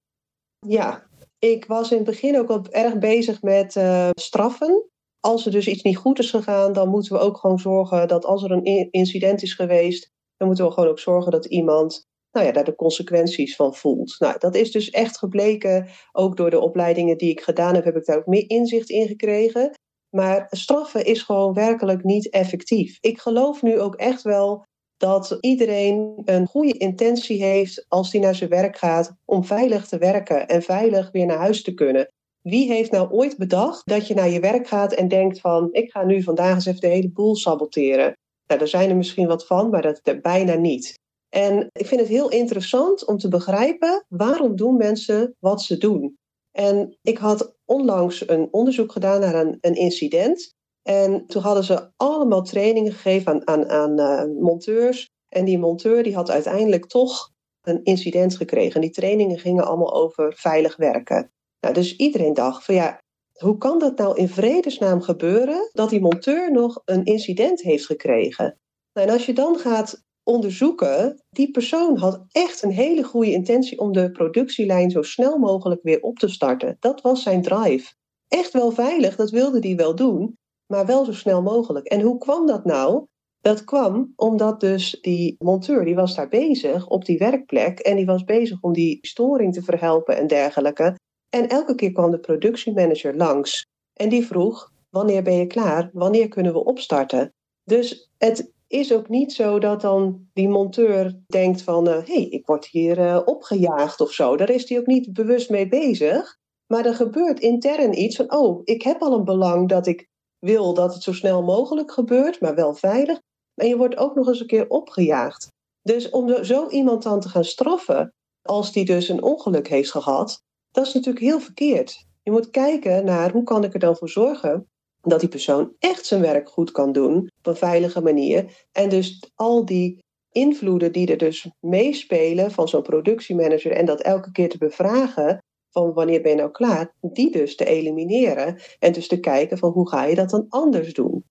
Ja, 0.67 1.07
ik 1.39 1.65
was 1.65 1.91
in 1.91 1.97
het 1.97 2.07
begin 2.07 2.39
ook 2.39 2.49
al 2.49 2.67
erg 2.71 2.99
bezig 2.99 3.43
met 3.43 3.75
uh, 3.77 4.11
straffen. 4.13 4.89
Als 5.21 5.47
er 5.47 5.53
dus 5.53 5.67
iets 5.67 5.83
niet 5.83 5.97
goed 5.97 6.19
is 6.19 6.31
gegaan, 6.31 6.73
dan 6.73 6.89
moeten 6.89 7.13
we 7.13 7.19
ook 7.19 7.37
gewoon 7.37 7.59
zorgen 7.59 8.09
dat 8.09 8.25
als 8.25 8.43
er 8.43 8.51
een 8.51 8.91
incident 8.91 9.43
is 9.43 9.55
geweest, 9.55 10.11
dan 10.37 10.47
moeten 10.47 10.67
we 10.67 10.73
gewoon 10.73 10.91
ook 10.91 10.99
zorgen 10.99 11.33
dat 11.33 11.45
iemand 11.45 12.07
nou 12.35 12.47
ja, 12.47 12.53
daar 12.53 12.65
de 12.65 12.75
consequenties 12.75 13.57
van 13.57 13.75
voelt. 13.75 14.17
Nou, 14.19 14.39
dat 14.39 14.55
is 14.55 14.73
dus 14.73 14.91
echt 14.91 15.19
gebleken, 15.19 15.89
ook 16.13 16.37
door 16.37 16.51
de 16.51 16.61
opleidingen 16.61 17.19
die 17.19 17.31
ik 17.31 17.41
gedaan 17.41 17.75
heb, 17.75 17.85
heb 17.85 17.97
ik 17.97 18.05
daar 18.05 18.17
ook 18.17 18.27
meer 18.27 18.51
inzicht 18.51 18.91
in 18.91 19.07
gekregen. 19.07 19.71
Maar 20.17 20.47
straffen 20.51 21.05
is 21.05 21.23
gewoon 21.23 21.53
werkelijk 21.53 22.05
niet 22.05 22.31
effectief. 22.31 22.99
Ik 23.01 23.19
geloof 23.19 23.63
nu 23.63 23.81
ook 23.81 23.95
echt 23.95 24.23
wel 24.23 24.65
dat 24.97 25.37
iedereen 25.41 26.23
een 26.25 26.47
goede 26.47 26.79
intentie 26.79 27.45
heeft 27.45 27.85
als 27.89 28.13
hij 28.13 28.21
naar 28.21 28.35
zijn 28.35 28.51
werk 28.51 28.77
gaat 28.77 29.15
om 29.25 29.45
veilig 29.45 29.87
te 29.87 29.99
werken 29.99 30.49
en 30.49 30.63
veilig 30.63 31.11
weer 31.11 31.27
naar 31.27 31.37
huis 31.37 31.63
te 31.63 31.75
kunnen. 31.75 32.09
Wie 32.41 32.73
heeft 32.73 32.91
nou 32.91 33.11
ooit 33.11 33.37
bedacht 33.37 33.87
dat 33.87 34.07
je 34.07 34.15
naar 34.15 34.29
je 34.29 34.41
werk 34.41 34.69
gaat 34.69 34.93
en 34.93 35.09
denkt 35.09 35.41
van 35.41 35.69
ik 35.73 35.91
ga 35.91 36.05
nu 36.05 36.23
vandaag 36.23 36.55
eens 36.55 36.67
even 36.67 36.81
de 36.81 36.87
hele 36.87 37.11
boel 37.11 37.37
saboteren? 37.37 38.13
Nou, 38.47 38.61
er 38.61 38.69
zijn 38.69 38.91
er 38.91 38.97
misschien 38.97 39.27
wat 39.27 39.47
van, 39.47 39.71
maar 39.71 39.83
dat 39.83 40.23
bijna 40.23 40.55
niet. 40.55 40.95
En 41.35 41.69
ik 41.73 41.87
vind 41.87 42.01
het 42.01 42.09
heel 42.09 42.31
interessant 42.31 43.07
om 43.07 43.19
te 43.19 43.29
begrijpen 43.29 44.05
waarom 44.09 44.57
doen 44.57 44.77
mensen 44.77 45.37
wat 45.39 45.63
ze 45.63 45.79
doen. 45.79 46.19
En 46.51 46.99
ik 47.03 47.19
had 47.19 47.55
onlangs 47.65 48.29
een 48.29 48.49
onderzoek 48.51 48.93
gedaan 48.93 49.21
naar 49.21 49.35
een, 49.35 49.59
een 49.61 49.75
incident. 49.75 50.55
En 50.83 51.27
toen 51.27 51.43
hadden 51.43 51.65
ze 51.65 51.91
allemaal 51.97 52.43
trainingen 52.43 52.93
gegeven 52.93 53.47
aan, 53.47 53.69
aan, 53.71 53.99
aan 53.99 54.01
uh, 54.01 54.43
monteurs. 54.43 55.11
En 55.29 55.45
die 55.45 55.59
monteur 55.59 56.03
die 56.03 56.15
had 56.15 56.31
uiteindelijk 56.31 56.87
toch 56.87 57.31
een 57.61 57.85
incident 57.85 58.37
gekregen. 58.37 58.75
En 58.75 58.81
die 58.81 58.91
trainingen 58.91 59.39
gingen 59.39 59.65
allemaal 59.65 59.95
over 59.95 60.33
veilig 60.37 60.77
werken. 60.77 61.33
Nou, 61.61 61.75
dus 61.75 61.97
iedereen 61.97 62.35
dacht 62.35 62.65
van 62.65 62.75
ja, 62.75 62.99
hoe 63.39 63.59
kan 63.59 63.79
dat 63.79 63.99
nou 63.99 64.17
in 64.17 64.29
vredesnaam 64.29 65.01
gebeuren 65.03 65.71
dat 65.73 65.91
die 65.91 66.01
monteur 66.01 66.53
nog 66.53 66.83
een 66.85 67.05
incident 67.05 67.61
heeft 67.63 67.87
gekregen? 67.87 68.59
Nou, 68.93 69.09
en 69.09 69.13
als 69.13 69.27
je 69.27 69.33
dan 69.33 69.59
gaat 69.59 70.04
onderzoeken, 70.25 71.23
die 71.31 71.51
persoon 71.51 71.97
had 71.97 72.25
echt 72.33 72.63
een 72.63 72.71
hele 72.71 73.03
goede 73.03 73.33
intentie 73.33 73.79
om 73.79 73.93
de 73.93 74.11
productielijn 74.11 74.91
zo 74.91 75.03
snel 75.03 75.39
mogelijk 75.39 75.83
weer 75.83 76.01
op 76.01 76.19
te 76.19 76.29
starten. 76.29 76.77
Dat 76.81 77.01
was 77.01 77.23
zijn 77.23 77.43
drive. 77.43 77.95
Echt 78.29 78.53
wel 78.53 78.71
veilig, 78.71 79.17
dat 79.17 79.31
wilde 79.31 79.59
hij 79.59 79.77
wel 79.77 79.95
doen, 79.95 80.39
maar 80.67 80.87
wel 80.87 81.05
zo 81.05 81.13
snel 81.13 81.43
mogelijk. 81.43 81.87
En 81.87 82.01
hoe 82.01 82.19
kwam 82.19 82.47
dat 82.47 82.65
nou? 82.65 83.07
Dat 83.41 83.65
kwam 83.65 84.13
omdat 84.17 84.61
dus 84.61 84.99
die 85.01 85.37
monteur, 85.39 85.85
die 85.85 85.95
was 85.95 86.15
daar 86.15 86.29
bezig 86.29 86.89
op 86.89 87.05
die 87.05 87.19
werkplek 87.19 87.79
en 87.79 87.97
die 87.97 88.07
was 88.07 88.25
bezig 88.25 88.63
om 88.63 88.73
die 88.73 88.99
storing 89.01 89.55
te 89.55 89.63
verhelpen 89.63 90.17
en 90.17 90.27
dergelijke. 90.27 90.99
En 91.29 91.49
elke 91.49 91.75
keer 91.75 91.93
kwam 91.93 92.11
de 92.11 92.19
productiemanager 92.19 93.17
langs 93.17 93.67
en 93.93 94.09
die 94.09 94.27
vroeg, 94.27 94.73
wanneer 94.91 95.23
ben 95.23 95.37
je 95.37 95.47
klaar? 95.47 95.91
Wanneer 95.93 96.29
kunnen 96.29 96.53
we 96.53 96.65
opstarten? 96.65 97.33
Dus 97.65 98.11
het 98.19 98.53
is 98.75 98.93
ook 98.93 99.09
niet 99.09 99.33
zo 99.33 99.59
dat 99.59 99.81
dan 99.81 100.29
die 100.33 100.49
monteur 100.49 101.23
denkt 101.27 101.63
van, 101.63 101.87
hé, 101.87 101.99
uh, 101.99 102.07
hey, 102.07 102.23
ik 102.23 102.47
word 102.47 102.67
hier 102.67 102.99
uh, 102.99 103.21
opgejaagd 103.25 104.01
of 104.01 104.13
zo. 104.13 104.37
Daar 104.37 104.51
is 104.51 104.69
hij 104.69 104.79
ook 104.79 104.87
niet 104.87 105.13
bewust 105.13 105.51
mee 105.51 105.69
bezig. 105.69 106.39
Maar 106.67 106.87
er 106.87 106.95
gebeurt 106.95 107.41
intern 107.41 107.99
iets 107.99 108.17
van, 108.17 108.33
oh, 108.33 108.61
ik 108.65 108.83
heb 108.83 109.03
al 109.03 109.13
een 109.13 109.25
belang 109.25 109.69
dat 109.69 109.87
ik 109.87 110.09
wil 110.39 110.75
dat 110.75 110.95
het 110.95 111.03
zo 111.03 111.13
snel 111.13 111.43
mogelijk 111.43 111.93
gebeurt, 111.93 112.41
maar 112.41 112.55
wel 112.55 112.75
veilig. 112.75 113.21
En 113.55 113.69
je 113.69 113.77
wordt 113.77 113.97
ook 113.97 114.15
nog 114.15 114.29
eens 114.29 114.41
een 114.41 114.47
keer 114.47 114.69
opgejaagd. 114.69 115.53
Dus 115.83 116.11
om 116.11 116.45
zo 116.45 116.69
iemand 116.69 117.03
dan 117.03 117.21
te 117.21 117.29
gaan 117.29 117.45
straffen, 117.45 118.15
als 118.43 118.73
die 118.73 118.85
dus 118.85 119.09
een 119.09 119.23
ongeluk 119.23 119.69
heeft 119.69 119.91
gehad, 119.91 120.43
dat 120.71 120.87
is 120.87 120.95
natuurlijk 120.95 121.25
heel 121.25 121.41
verkeerd. 121.41 122.07
Je 122.23 122.31
moet 122.31 122.51
kijken 122.51 123.05
naar 123.05 123.33
hoe 123.33 123.43
kan 123.43 123.65
ik 123.65 123.73
er 123.75 123.79
dan 123.81 123.97
voor 123.97 124.09
zorgen 124.09 124.69
dat 125.05 125.21
die 125.21 125.29
persoon 125.29 125.73
echt 125.79 126.07
zijn 126.07 126.21
werk 126.21 126.49
goed 126.49 126.71
kan 126.71 126.93
doen 126.93 127.17
op 127.39 127.47
een 127.47 127.57
veilige 127.57 128.01
manier. 128.01 128.67
En 128.73 128.89
dus 128.89 129.31
al 129.35 129.65
die 129.65 130.03
invloeden 130.31 130.93
die 130.93 131.07
er 131.07 131.19
dus 131.19 131.51
meespelen 131.61 132.51
van 132.51 132.69
zo'n 132.69 132.83
productiemanager 132.83 133.73
en 133.73 133.87
dat 133.87 134.01
elke 134.01 134.33
keer 134.33 134.49
te 134.49 134.59
bevragen 134.59 135.39
van 135.71 135.93
wanneer 135.93 136.23
ben 136.23 136.31
je 136.31 136.37
nou 136.37 136.51
klaar, 136.51 136.95
die 137.01 137.31
dus 137.31 137.57
te 137.57 137.65
elimineren 137.65 138.61
en 138.79 138.93
dus 138.93 139.09
te 139.09 139.21
kijken 139.21 139.59
van 139.59 139.71
hoe 139.71 139.89
ga 139.89 140.05
je 140.05 140.15
dat 140.15 140.31
dan 140.31 140.47
anders 140.49 140.95
doen. 140.95 141.25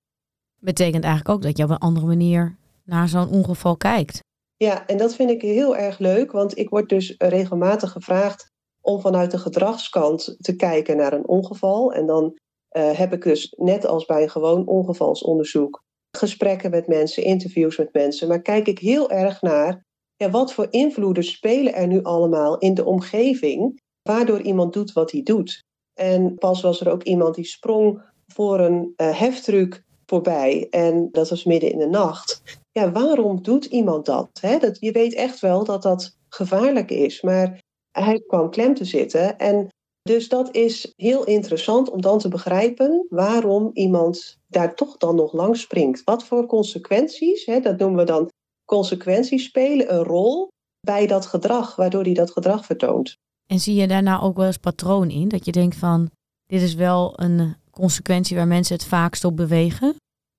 Betekent 0.59 1.03
eigenlijk 1.03 1.35
ook 1.35 1.41
dat 1.41 1.57
je 1.57 1.63
op 1.63 1.69
een 1.69 1.77
andere 1.77 2.05
manier 2.05 2.57
naar 2.83 3.07
zo'n 3.07 3.29
ongeval 3.29 3.77
kijkt. 3.77 4.19
Ja, 4.55 4.85
en 4.87 4.97
dat 4.97 5.15
vind 5.15 5.29
ik 5.29 5.41
heel 5.41 5.77
erg 5.77 5.99
leuk, 5.99 6.31
want 6.31 6.57
ik 6.57 6.69
word 6.69 6.89
dus 6.89 7.15
regelmatig 7.17 7.91
gevraagd 7.91 8.51
om 8.81 9.01
vanuit 9.01 9.31
de 9.31 9.37
gedragskant 9.37 10.35
te 10.39 10.55
kijken 10.55 10.97
naar 10.97 11.13
een 11.13 11.27
ongeval. 11.27 11.93
En 11.93 12.05
dan 12.05 12.37
uh, 12.73 12.91
heb 12.91 13.13
ik 13.13 13.23
dus, 13.23 13.53
net 13.57 13.85
als 13.85 14.05
bij 14.05 14.23
een 14.23 14.29
gewoon 14.29 14.67
ongevalsonderzoek, 14.67 15.83
gesprekken 16.17 16.71
met 16.71 16.87
mensen, 16.87 17.23
interviews 17.23 17.77
met 17.77 17.93
mensen. 17.93 18.27
Maar 18.27 18.41
kijk 18.41 18.67
ik 18.67 18.79
heel 18.79 19.09
erg 19.09 19.41
naar 19.41 19.85
ja, 20.15 20.29
wat 20.29 20.53
voor 20.53 20.67
invloeden 20.69 21.23
spelen 21.23 21.73
er 21.73 21.87
nu 21.87 22.03
allemaal 22.03 22.57
in 22.57 22.73
de 22.73 22.85
omgeving, 22.85 23.81
waardoor 24.01 24.41
iemand 24.41 24.73
doet 24.73 24.93
wat 24.93 25.11
hij 25.11 25.23
doet. 25.23 25.63
En 25.93 26.35
pas 26.35 26.61
was 26.61 26.81
er 26.81 26.91
ook 26.91 27.03
iemand 27.03 27.35
die 27.35 27.45
sprong 27.45 28.01
voor 28.27 28.59
een 28.59 28.93
uh, 28.97 29.19
heftruck 29.19 29.83
voorbij 30.05 30.67
en 30.69 31.09
dat 31.11 31.29
was 31.29 31.43
midden 31.43 31.71
in 31.71 31.77
de 31.77 31.87
nacht. 31.87 32.41
Ja, 32.71 32.91
waarom 32.91 33.41
doet 33.41 33.65
iemand 33.65 34.05
dat? 34.05 34.29
Dat 34.41 34.77
je 34.79 34.91
weet 34.91 35.13
echt 35.13 35.39
wel 35.39 35.63
dat 35.63 35.81
dat 35.81 36.17
gevaarlijk 36.29 36.91
is, 36.91 37.21
maar 37.21 37.61
hij 37.91 38.23
kwam 38.27 38.49
klem 38.49 38.73
te 38.73 38.85
zitten 38.85 39.37
en 39.37 39.67
dus 40.03 40.29
dat 40.29 40.55
is 40.55 40.93
heel 40.95 41.23
interessant 41.23 41.89
om 41.89 42.01
dan 42.01 42.19
te 42.19 42.27
begrijpen 42.27 43.05
waarom 43.09 43.69
iemand 43.73 44.37
daar 44.47 44.75
toch 44.75 44.97
dan 44.97 45.15
nog 45.15 45.33
langs 45.33 45.61
springt. 45.61 46.03
Wat 46.03 46.23
voor 46.23 46.45
consequenties, 46.45 47.45
hè, 47.45 47.59
dat 47.59 47.77
noemen 47.77 47.99
we 47.99 48.05
dan 48.05 48.29
consequenties, 48.65 49.43
spelen 49.43 49.93
een 49.93 50.03
rol 50.03 50.47
bij 50.79 51.07
dat 51.07 51.25
gedrag, 51.25 51.75
waardoor 51.75 52.03
hij 52.03 52.13
dat 52.13 52.31
gedrag 52.31 52.65
vertoont. 52.65 53.15
En 53.47 53.59
zie 53.59 53.75
je 53.75 53.87
daar 53.87 54.03
nou 54.03 54.23
ook 54.23 54.37
wel 54.37 54.45
eens 54.45 54.57
patroon 54.57 55.09
in? 55.09 55.27
Dat 55.27 55.45
je 55.45 55.51
denkt 55.51 55.75
van, 55.75 56.09
dit 56.45 56.61
is 56.61 56.73
wel 56.73 57.13
een 57.19 57.55
consequentie 57.71 58.35
waar 58.35 58.47
mensen 58.47 58.75
het 58.75 58.85
vaakst 58.85 59.23
op 59.23 59.35
bewegen? 59.35 59.95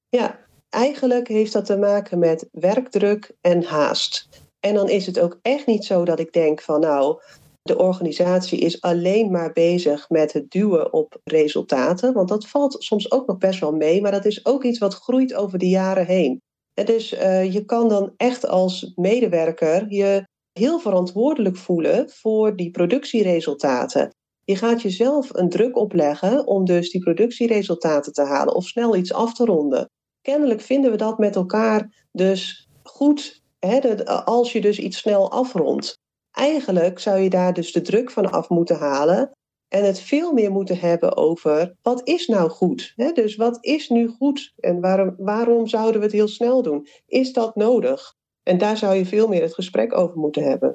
Ja, 0.08 0.38
eigenlijk 0.68 1.28
heeft 1.28 1.52
dat 1.52 1.64
te 1.64 1.76
maken 1.76 2.18
met 2.18 2.48
werkdruk 2.52 3.32
en 3.40 3.64
haast. 3.64 4.28
En 4.60 4.74
dan 4.74 4.88
is 4.88 5.06
het 5.06 5.20
ook 5.20 5.38
echt 5.42 5.66
niet 5.66 5.84
zo 5.84 6.04
dat 6.04 6.18
ik 6.18 6.32
denk 6.32 6.60
van 6.60 6.80
nou, 6.80 7.20
de 7.64 7.78
organisatie 7.78 8.58
is 8.58 8.80
alleen 8.80 9.30
maar 9.30 9.52
bezig 9.52 10.08
met 10.08 10.32
het 10.32 10.50
duwen 10.50 10.92
op 10.92 11.20
resultaten. 11.24 12.12
Want 12.12 12.28
dat 12.28 12.46
valt 12.46 12.76
soms 12.78 13.10
ook 13.10 13.26
nog 13.26 13.38
best 13.38 13.60
wel 13.60 13.72
mee, 13.72 14.00
maar 14.00 14.12
dat 14.12 14.24
is 14.24 14.46
ook 14.46 14.64
iets 14.64 14.78
wat 14.78 14.94
groeit 14.94 15.34
over 15.34 15.58
de 15.58 15.68
jaren 15.68 16.06
heen. 16.06 16.40
En 16.74 16.86
dus 16.86 17.12
uh, 17.12 17.52
je 17.52 17.64
kan 17.64 17.88
dan 17.88 18.12
echt 18.16 18.46
als 18.46 18.92
medewerker 18.94 19.86
je 19.88 20.26
heel 20.52 20.78
verantwoordelijk 20.78 21.56
voelen 21.56 22.10
voor 22.10 22.56
die 22.56 22.70
productieresultaten. 22.70 24.14
Je 24.44 24.56
gaat 24.56 24.82
jezelf 24.82 25.28
een 25.32 25.48
druk 25.48 25.76
opleggen 25.76 26.46
om 26.46 26.64
dus 26.64 26.90
die 26.90 27.00
productieresultaten 27.00 28.12
te 28.12 28.22
halen 28.22 28.54
of 28.54 28.66
snel 28.66 28.96
iets 28.96 29.12
af 29.12 29.34
te 29.34 29.44
ronden. 29.44 29.90
Kennelijk 30.20 30.60
vinden 30.60 30.90
we 30.90 30.96
dat 30.96 31.18
met 31.18 31.36
elkaar 31.36 32.06
dus 32.12 32.68
goed 32.82 33.42
hè, 33.58 34.06
als 34.24 34.52
je 34.52 34.60
dus 34.60 34.78
iets 34.78 34.98
snel 34.98 35.30
afrondt. 35.30 36.02
Eigenlijk 36.34 36.98
zou 36.98 37.18
je 37.18 37.30
daar 37.30 37.52
dus 37.52 37.72
de 37.72 37.82
druk 37.82 38.10
van 38.10 38.30
af 38.30 38.48
moeten 38.48 38.76
halen 38.76 39.30
en 39.68 39.84
het 39.84 40.00
veel 40.00 40.32
meer 40.32 40.50
moeten 40.50 40.78
hebben 40.78 41.16
over 41.16 41.76
wat 41.82 42.08
is 42.08 42.26
nou 42.26 42.50
goed? 42.50 42.92
Hè? 42.96 43.12
Dus 43.12 43.36
wat 43.36 43.58
is 43.60 43.88
nu 43.88 44.08
goed 44.08 44.52
en 44.56 44.80
waarom, 44.80 45.14
waarom 45.18 45.66
zouden 45.66 46.00
we 46.00 46.06
het 46.06 46.14
heel 46.14 46.28
snel 46.28 46.62
doen? 46.62 46.86
Is 47.06 47.32
dat 47.32 47.56
nodig? 47.56 48.14
En 48.42 48.58
daar 48.58 48.76
zou 48.76 48.94
je 48.94 49.06
veel 49.06 49.28
meer 49.28 49.42
het 49.42 49.54
gesprek 49.54 49.96
over 49.96 50.18
moeten 50.18 50.44
hebben. 50.44 50.74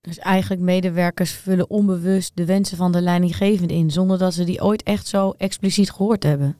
Dus 0.00 0.18
eigenlijk 0.18 0.62
medewerkers 0.62 1.32
vullen 1.32 1.70
onbewust 1.70 2.36
de 2.36 2.44
wensen 2.44 2.76
van 2.76 2.92
de 2.92 3.00
leidinggevende 3.00 3.74
in, 3.74 3.90
zonder 3.90 4.18
dat 4.18 4.34
ze 4.34 4.44
die 4.44 4.62
ooit 4.62 4.82
echt 4.82 5.06
zo 5.06 5.34
expliciet 5.36 5.90
gehoord 5.90 6.22
hebben. 6.22 6.58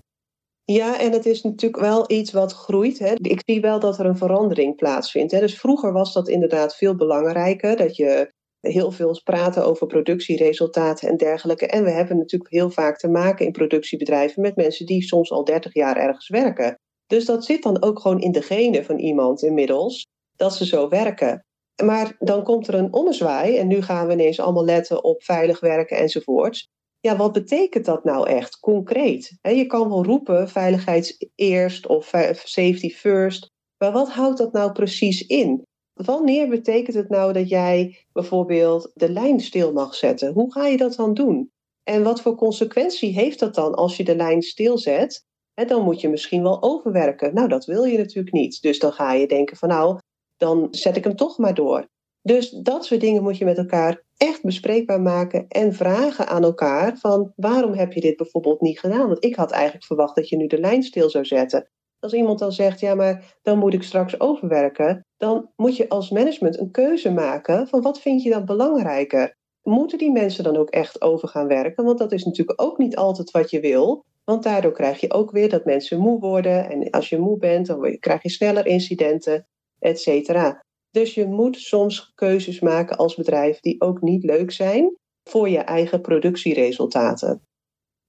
Ja, 0.73 1.01
en 1.01 1.13
het 1.13 1.27
is 1.27 1.43
natuurlijk 1.43 1.83
wel 1.83 2.05
iets 2.11 2.33
wat 2.33 2.53
groeit. 2.53 2.99
Hè. 2.99 3.13
Ik 3.15 3.43
zie 3.45 3.61
wel 3.61 3.81
dat 3.81 3.99
er 3.99 4.07
een 4.07 4.17
verandering 4.17 4.77
plaatsvindt. 4.77 5.33
Hè. 5.33 5.41
Dus 5.41 5.59
vroeger 5.59 5.93
was 5.93 6.13
dat 6.13 6.29
inderdaad 6.29 6.77
veel 6.77 6.97
belangrijker. 6.97 7.77
Dat 7.77 7.97
je 7.97 8.33
heel 8.61 8.91
veel 8.91 9.21
praten 9.25 9.65
over 9.65 9.87
productieresultaten 9.87 11.09
en 11.09 11.17
dergelijke. 11.17 11.67
En 11.67 11.85
we 11.85 11.91
hebben 11.91 12.17
natuurlijk 12.17 12.51
heel 12.51 12.71
vaak 12.71 12.99
te 12.99 13.09
maken 13.09 13.47
in 13.47 13.53
productiebedrijven 13.53 14.43
met 14.43 14.57
mensen 14.57 14.87
die 14.87 15.03
soms 15.03 15.31
al 15.31 15.45
30 15.45 15.75
jaar 15.75 15.97
ergens 15.97 16.29
werken. 16.29 16.79
Dus 17.07 17.25
dat 17.25 17.45
zit 17.45 17.63
dan 17.63 17.83
ook 17.83 18.01
gewoon 18.01 18.21
in 18.21 18.33
de 18.33 18.43
genen 18.43 18.85
van 18.85 18.99
iemand 18.99 19.43
inmiddels, 19.43 20.07
dat 20.37 20.55
ze 20.55 20.67
zo 20.67 20.89
werken. 20.89 21.45
Maar 21.85 22.17
dan 22.19 22.43
komt 22.43 22.69
er 22.69 22.75
een 22.75 22.93
ommezwaai 22.93 23.57
en 23.57 23.67
nu 23.67 23.83
gaan 23.83 24.07
we 24.07 24.13
ineens 24.13 24.41
allemaal 24.41 24.65
letten 24.65 25.05
op 25.05 25.23
veilig 25.23 25.61
werken 25.61 25.97
enzovoorts. 25.97 26.69
Ja, 27.01 27.17
wat 27.17 27.33
betekent 27.33 27.85
dat 27.85 28.05
nou 28.05 28.29
echt 28.29 28.59
concreet? 28.59 29.39
Je 29.43 29.67
kan 29.67 29.89
wel 29.89 30.05
roepen 30.05 30.49
veiligheid 30.49 31.31
eerst 31.35 31.87
of 31.87 32.05
safety 32.33 32.91
first, 32.91 33.51
maar 33.79 33.93
wat 33.93 34.11
houdt 34.11 34.39
dat 34.39 34.53
nou 34.53 34.73
precies 34.73 35.27
in? 35.27 35.67
Wanneer 35.93 36.49
betekent 36.49 36.97
het 36.97 37.09
nou 37.09 37.33
dat 37.33 37.49
jij 37.49 38.07
bijvoorbeeld 38.13 38.91
de 38.95 39.11
lijn 39.11 39.41
stil 39.41 39.73
mag 39.73 39.95
zetten? 39.95 40.33
Hoe 40.33 40.53
ga 40.53 40.67
je 40.67 40.77
dat 40.77 40.95
dan 40.95 41.15
doen? 41.15 41.51
En 41.83 42.03
wat 42.03 42.21
voor 42.21 42.35
consequentie 42.35 43.13
heeft 43.13 43.39
dat 43.39 43.55
dan 43.55 43.75
als 43.75 43.97
je 43.97 44.05
de 44.05 44.17
lijn 44.17 44.43
stilzet? 44.43 45.25
Dan 45.55 45.85
moet 45.85 46.01
je 46.01 46.09
misschien 46.09 46.43
wel 46.43 46.63
overwerken. 46.63 47.35
Nou, 47.35 47.49
dat 47.49 47.65
wil 47.65 47.85
je 47.85 47.99
natuurlijk 47.99 48.35
niet. 48.35 48.63
Dus 48.63 48.79
dan 48.79 48.93
ga 48.93 49.13
je 49.13 49.27
denken 49.27 49.57
van 49.57 49.69
nou, 49.69 49.99
dan 50.37 50.69
zet 50.71 50.97
ik 50.97 51.05
hem 51.05 51.17
toch 51.17 51.39
maar 51.39 51.55
door. 51.55 51.89
Dus 52.23 52.51
dat 52.51 52.85
soort 52.85 53.01
dingen 53.01 53.23
moet 53.23 53.39
je 53.39 53.45
met 53.45 53.59
elkaar 53.59 54.03
echt 54.21 54.43
bespreekbaar 54.43 55.01
maken 55.01 55.49
en 55.49 55.73
vragen 55.73 56.29
aan 56.29 56.43
elkaar 56.43 56.97
van 56.97 57.33
waarom 57.37 57.73
heb 57.73 57.93
je 57.93 58.01
dit 58.01 58.17
bijvoorbeeld 58.17 58.61
niet 58.61 58.81
gedaan? 58.81 59.07
Want 59.07 59.25
ik 59.25 59.35
had 59.35 59.51
eigenlijk 59.51 59.85
verwacht 59.85 60.15
dat 60.15 60.29
je 60.29 60.37
nu 60.37 60.47
de 60.47 60.61
lijn 60.61 60.83
stil 60.83 61.11
zou 61.11 61.25
zetten. 61.25 61.69
Als 61.99 62.13
iemand 62.13 62.39
dan 62.39 62.53
zegt, 62.53 62.81
ja, 62.81 62.95
maar 62.95 63.39
dan 63.43 63.59
moet 63.59 63.75
ik 63.75 63.83
straks 63.83 64.21
overwerken, 64.21 65.07
dan 65.17 65.51
moet 65.57 65.77
je 65.77 65.89
als 65.89 66.11
management 66.11 66.59
een 66.59 66.71
keuze 66.71 67.11
maken 67.13 67.69
van 67.69 67.83
wat 67.83 68.01
vind 68.01 68.23
je 68.23 68.31
dan 68.31 68.45
belangrijker? 68.45 69.37
Moeten 69.63 69.99
die 69.99 70.13
mensen 70.13 70.45
dan 70.45 70.57
ook 70.57 70.71
echt 70.71 71.03
over 71.03 71.29
gaan 71.29 71.47
werken? 71.47 71.85
Want 71.85 71.99
dat 71.99 72.13
is 72.13 72.25
natuurlijk 72.25 72.63
ook 72.63 72.79
niet 72.79 72.97
altijd 72.97 73.31
wat 73.31 73.51
je 73.51 73.61
wil. 73.61 74.05
Want 74.25 74.43
daardoor 74.43 74.73
krijg 74.73 75.01
je 75.01 75.13
ook 75.13 75.31
weer 75.31 75.49
dat 75.49 75.65
mensen 75.65 75.99
moe 75.99 76.21
worden. 76.21 76.71
En 76.71 76.91
als 76.91 77.09
je 77.09 77.19
moe 77.19 77.39
bent, 77.39 77.67
dan 77.67 77.99
krijg 77.99 78.23
je 78.23 78.31
sneller 78.31 78.67
incidenten, 78.67 79.47
et 79.79 80.01
cetera. 80.01 80.65
Dus 80.91 81.15
je 81.15 81.27
moet 81.27 81.57
soms 81.57 82.13
keuzes 82.15 82.61
maken 82.61 82.97
als 82.97 83.15
bedrijf 83.15 83.61
die 83.61 83.81
ook 83.81 84.01
niet 84.01 84.25
leuk 84.25 84.51
zijn 84.51 84.97
voor 85.25 85.49
je 85.49 85.59
eigen 85.59 86.01
productieresultaten. 86.01 87.43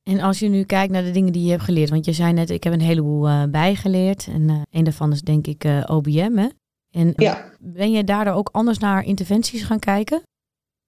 En 0.03 0.19
als 0.19 0.39
je 0.39 0.47
nu 0.47 0.63
kijkt 0.63 0.93
naar 0.93 1.03
de 1.03 1.11
dingen 1.11 1.33
die 1.33 1.43
je 1.43 1.51
hebt 1.51 1.63
geleerd, 1.63 1.89
want 1.89 2.05
je 2.05 2.13
zei 2.13 2.33
net, 2.33 2.49
ik 2.49 2.63
heb 2.63 2.73
een 2.73 2.81
heleboel 2.81 3.27
uh, 3.27 3.43
bijgeleerd. 3.49 4.27
En 4.27 4.49
uh, 4.49 4.61
een 4.71 4.83
daarvan 4.83 5.11
is 5.11 5.21
denk 5.21 5.47
ik 5.47 5.63
uh, 5.63 5.83
OBM. 5.87 6.37
Hè? 6.37 6.47
En 6.89 7.13
ja. 7.15 7.51
ben 7.59 7.91
je 7.91 8.03
daardoor 8.03 8.33
ook 8.33 8.49
anders 8.51 8.77
naar 8.77 9.05
interventies 9.05 9.63
gaan 9.63 9.79
kijken? 9.79 10.21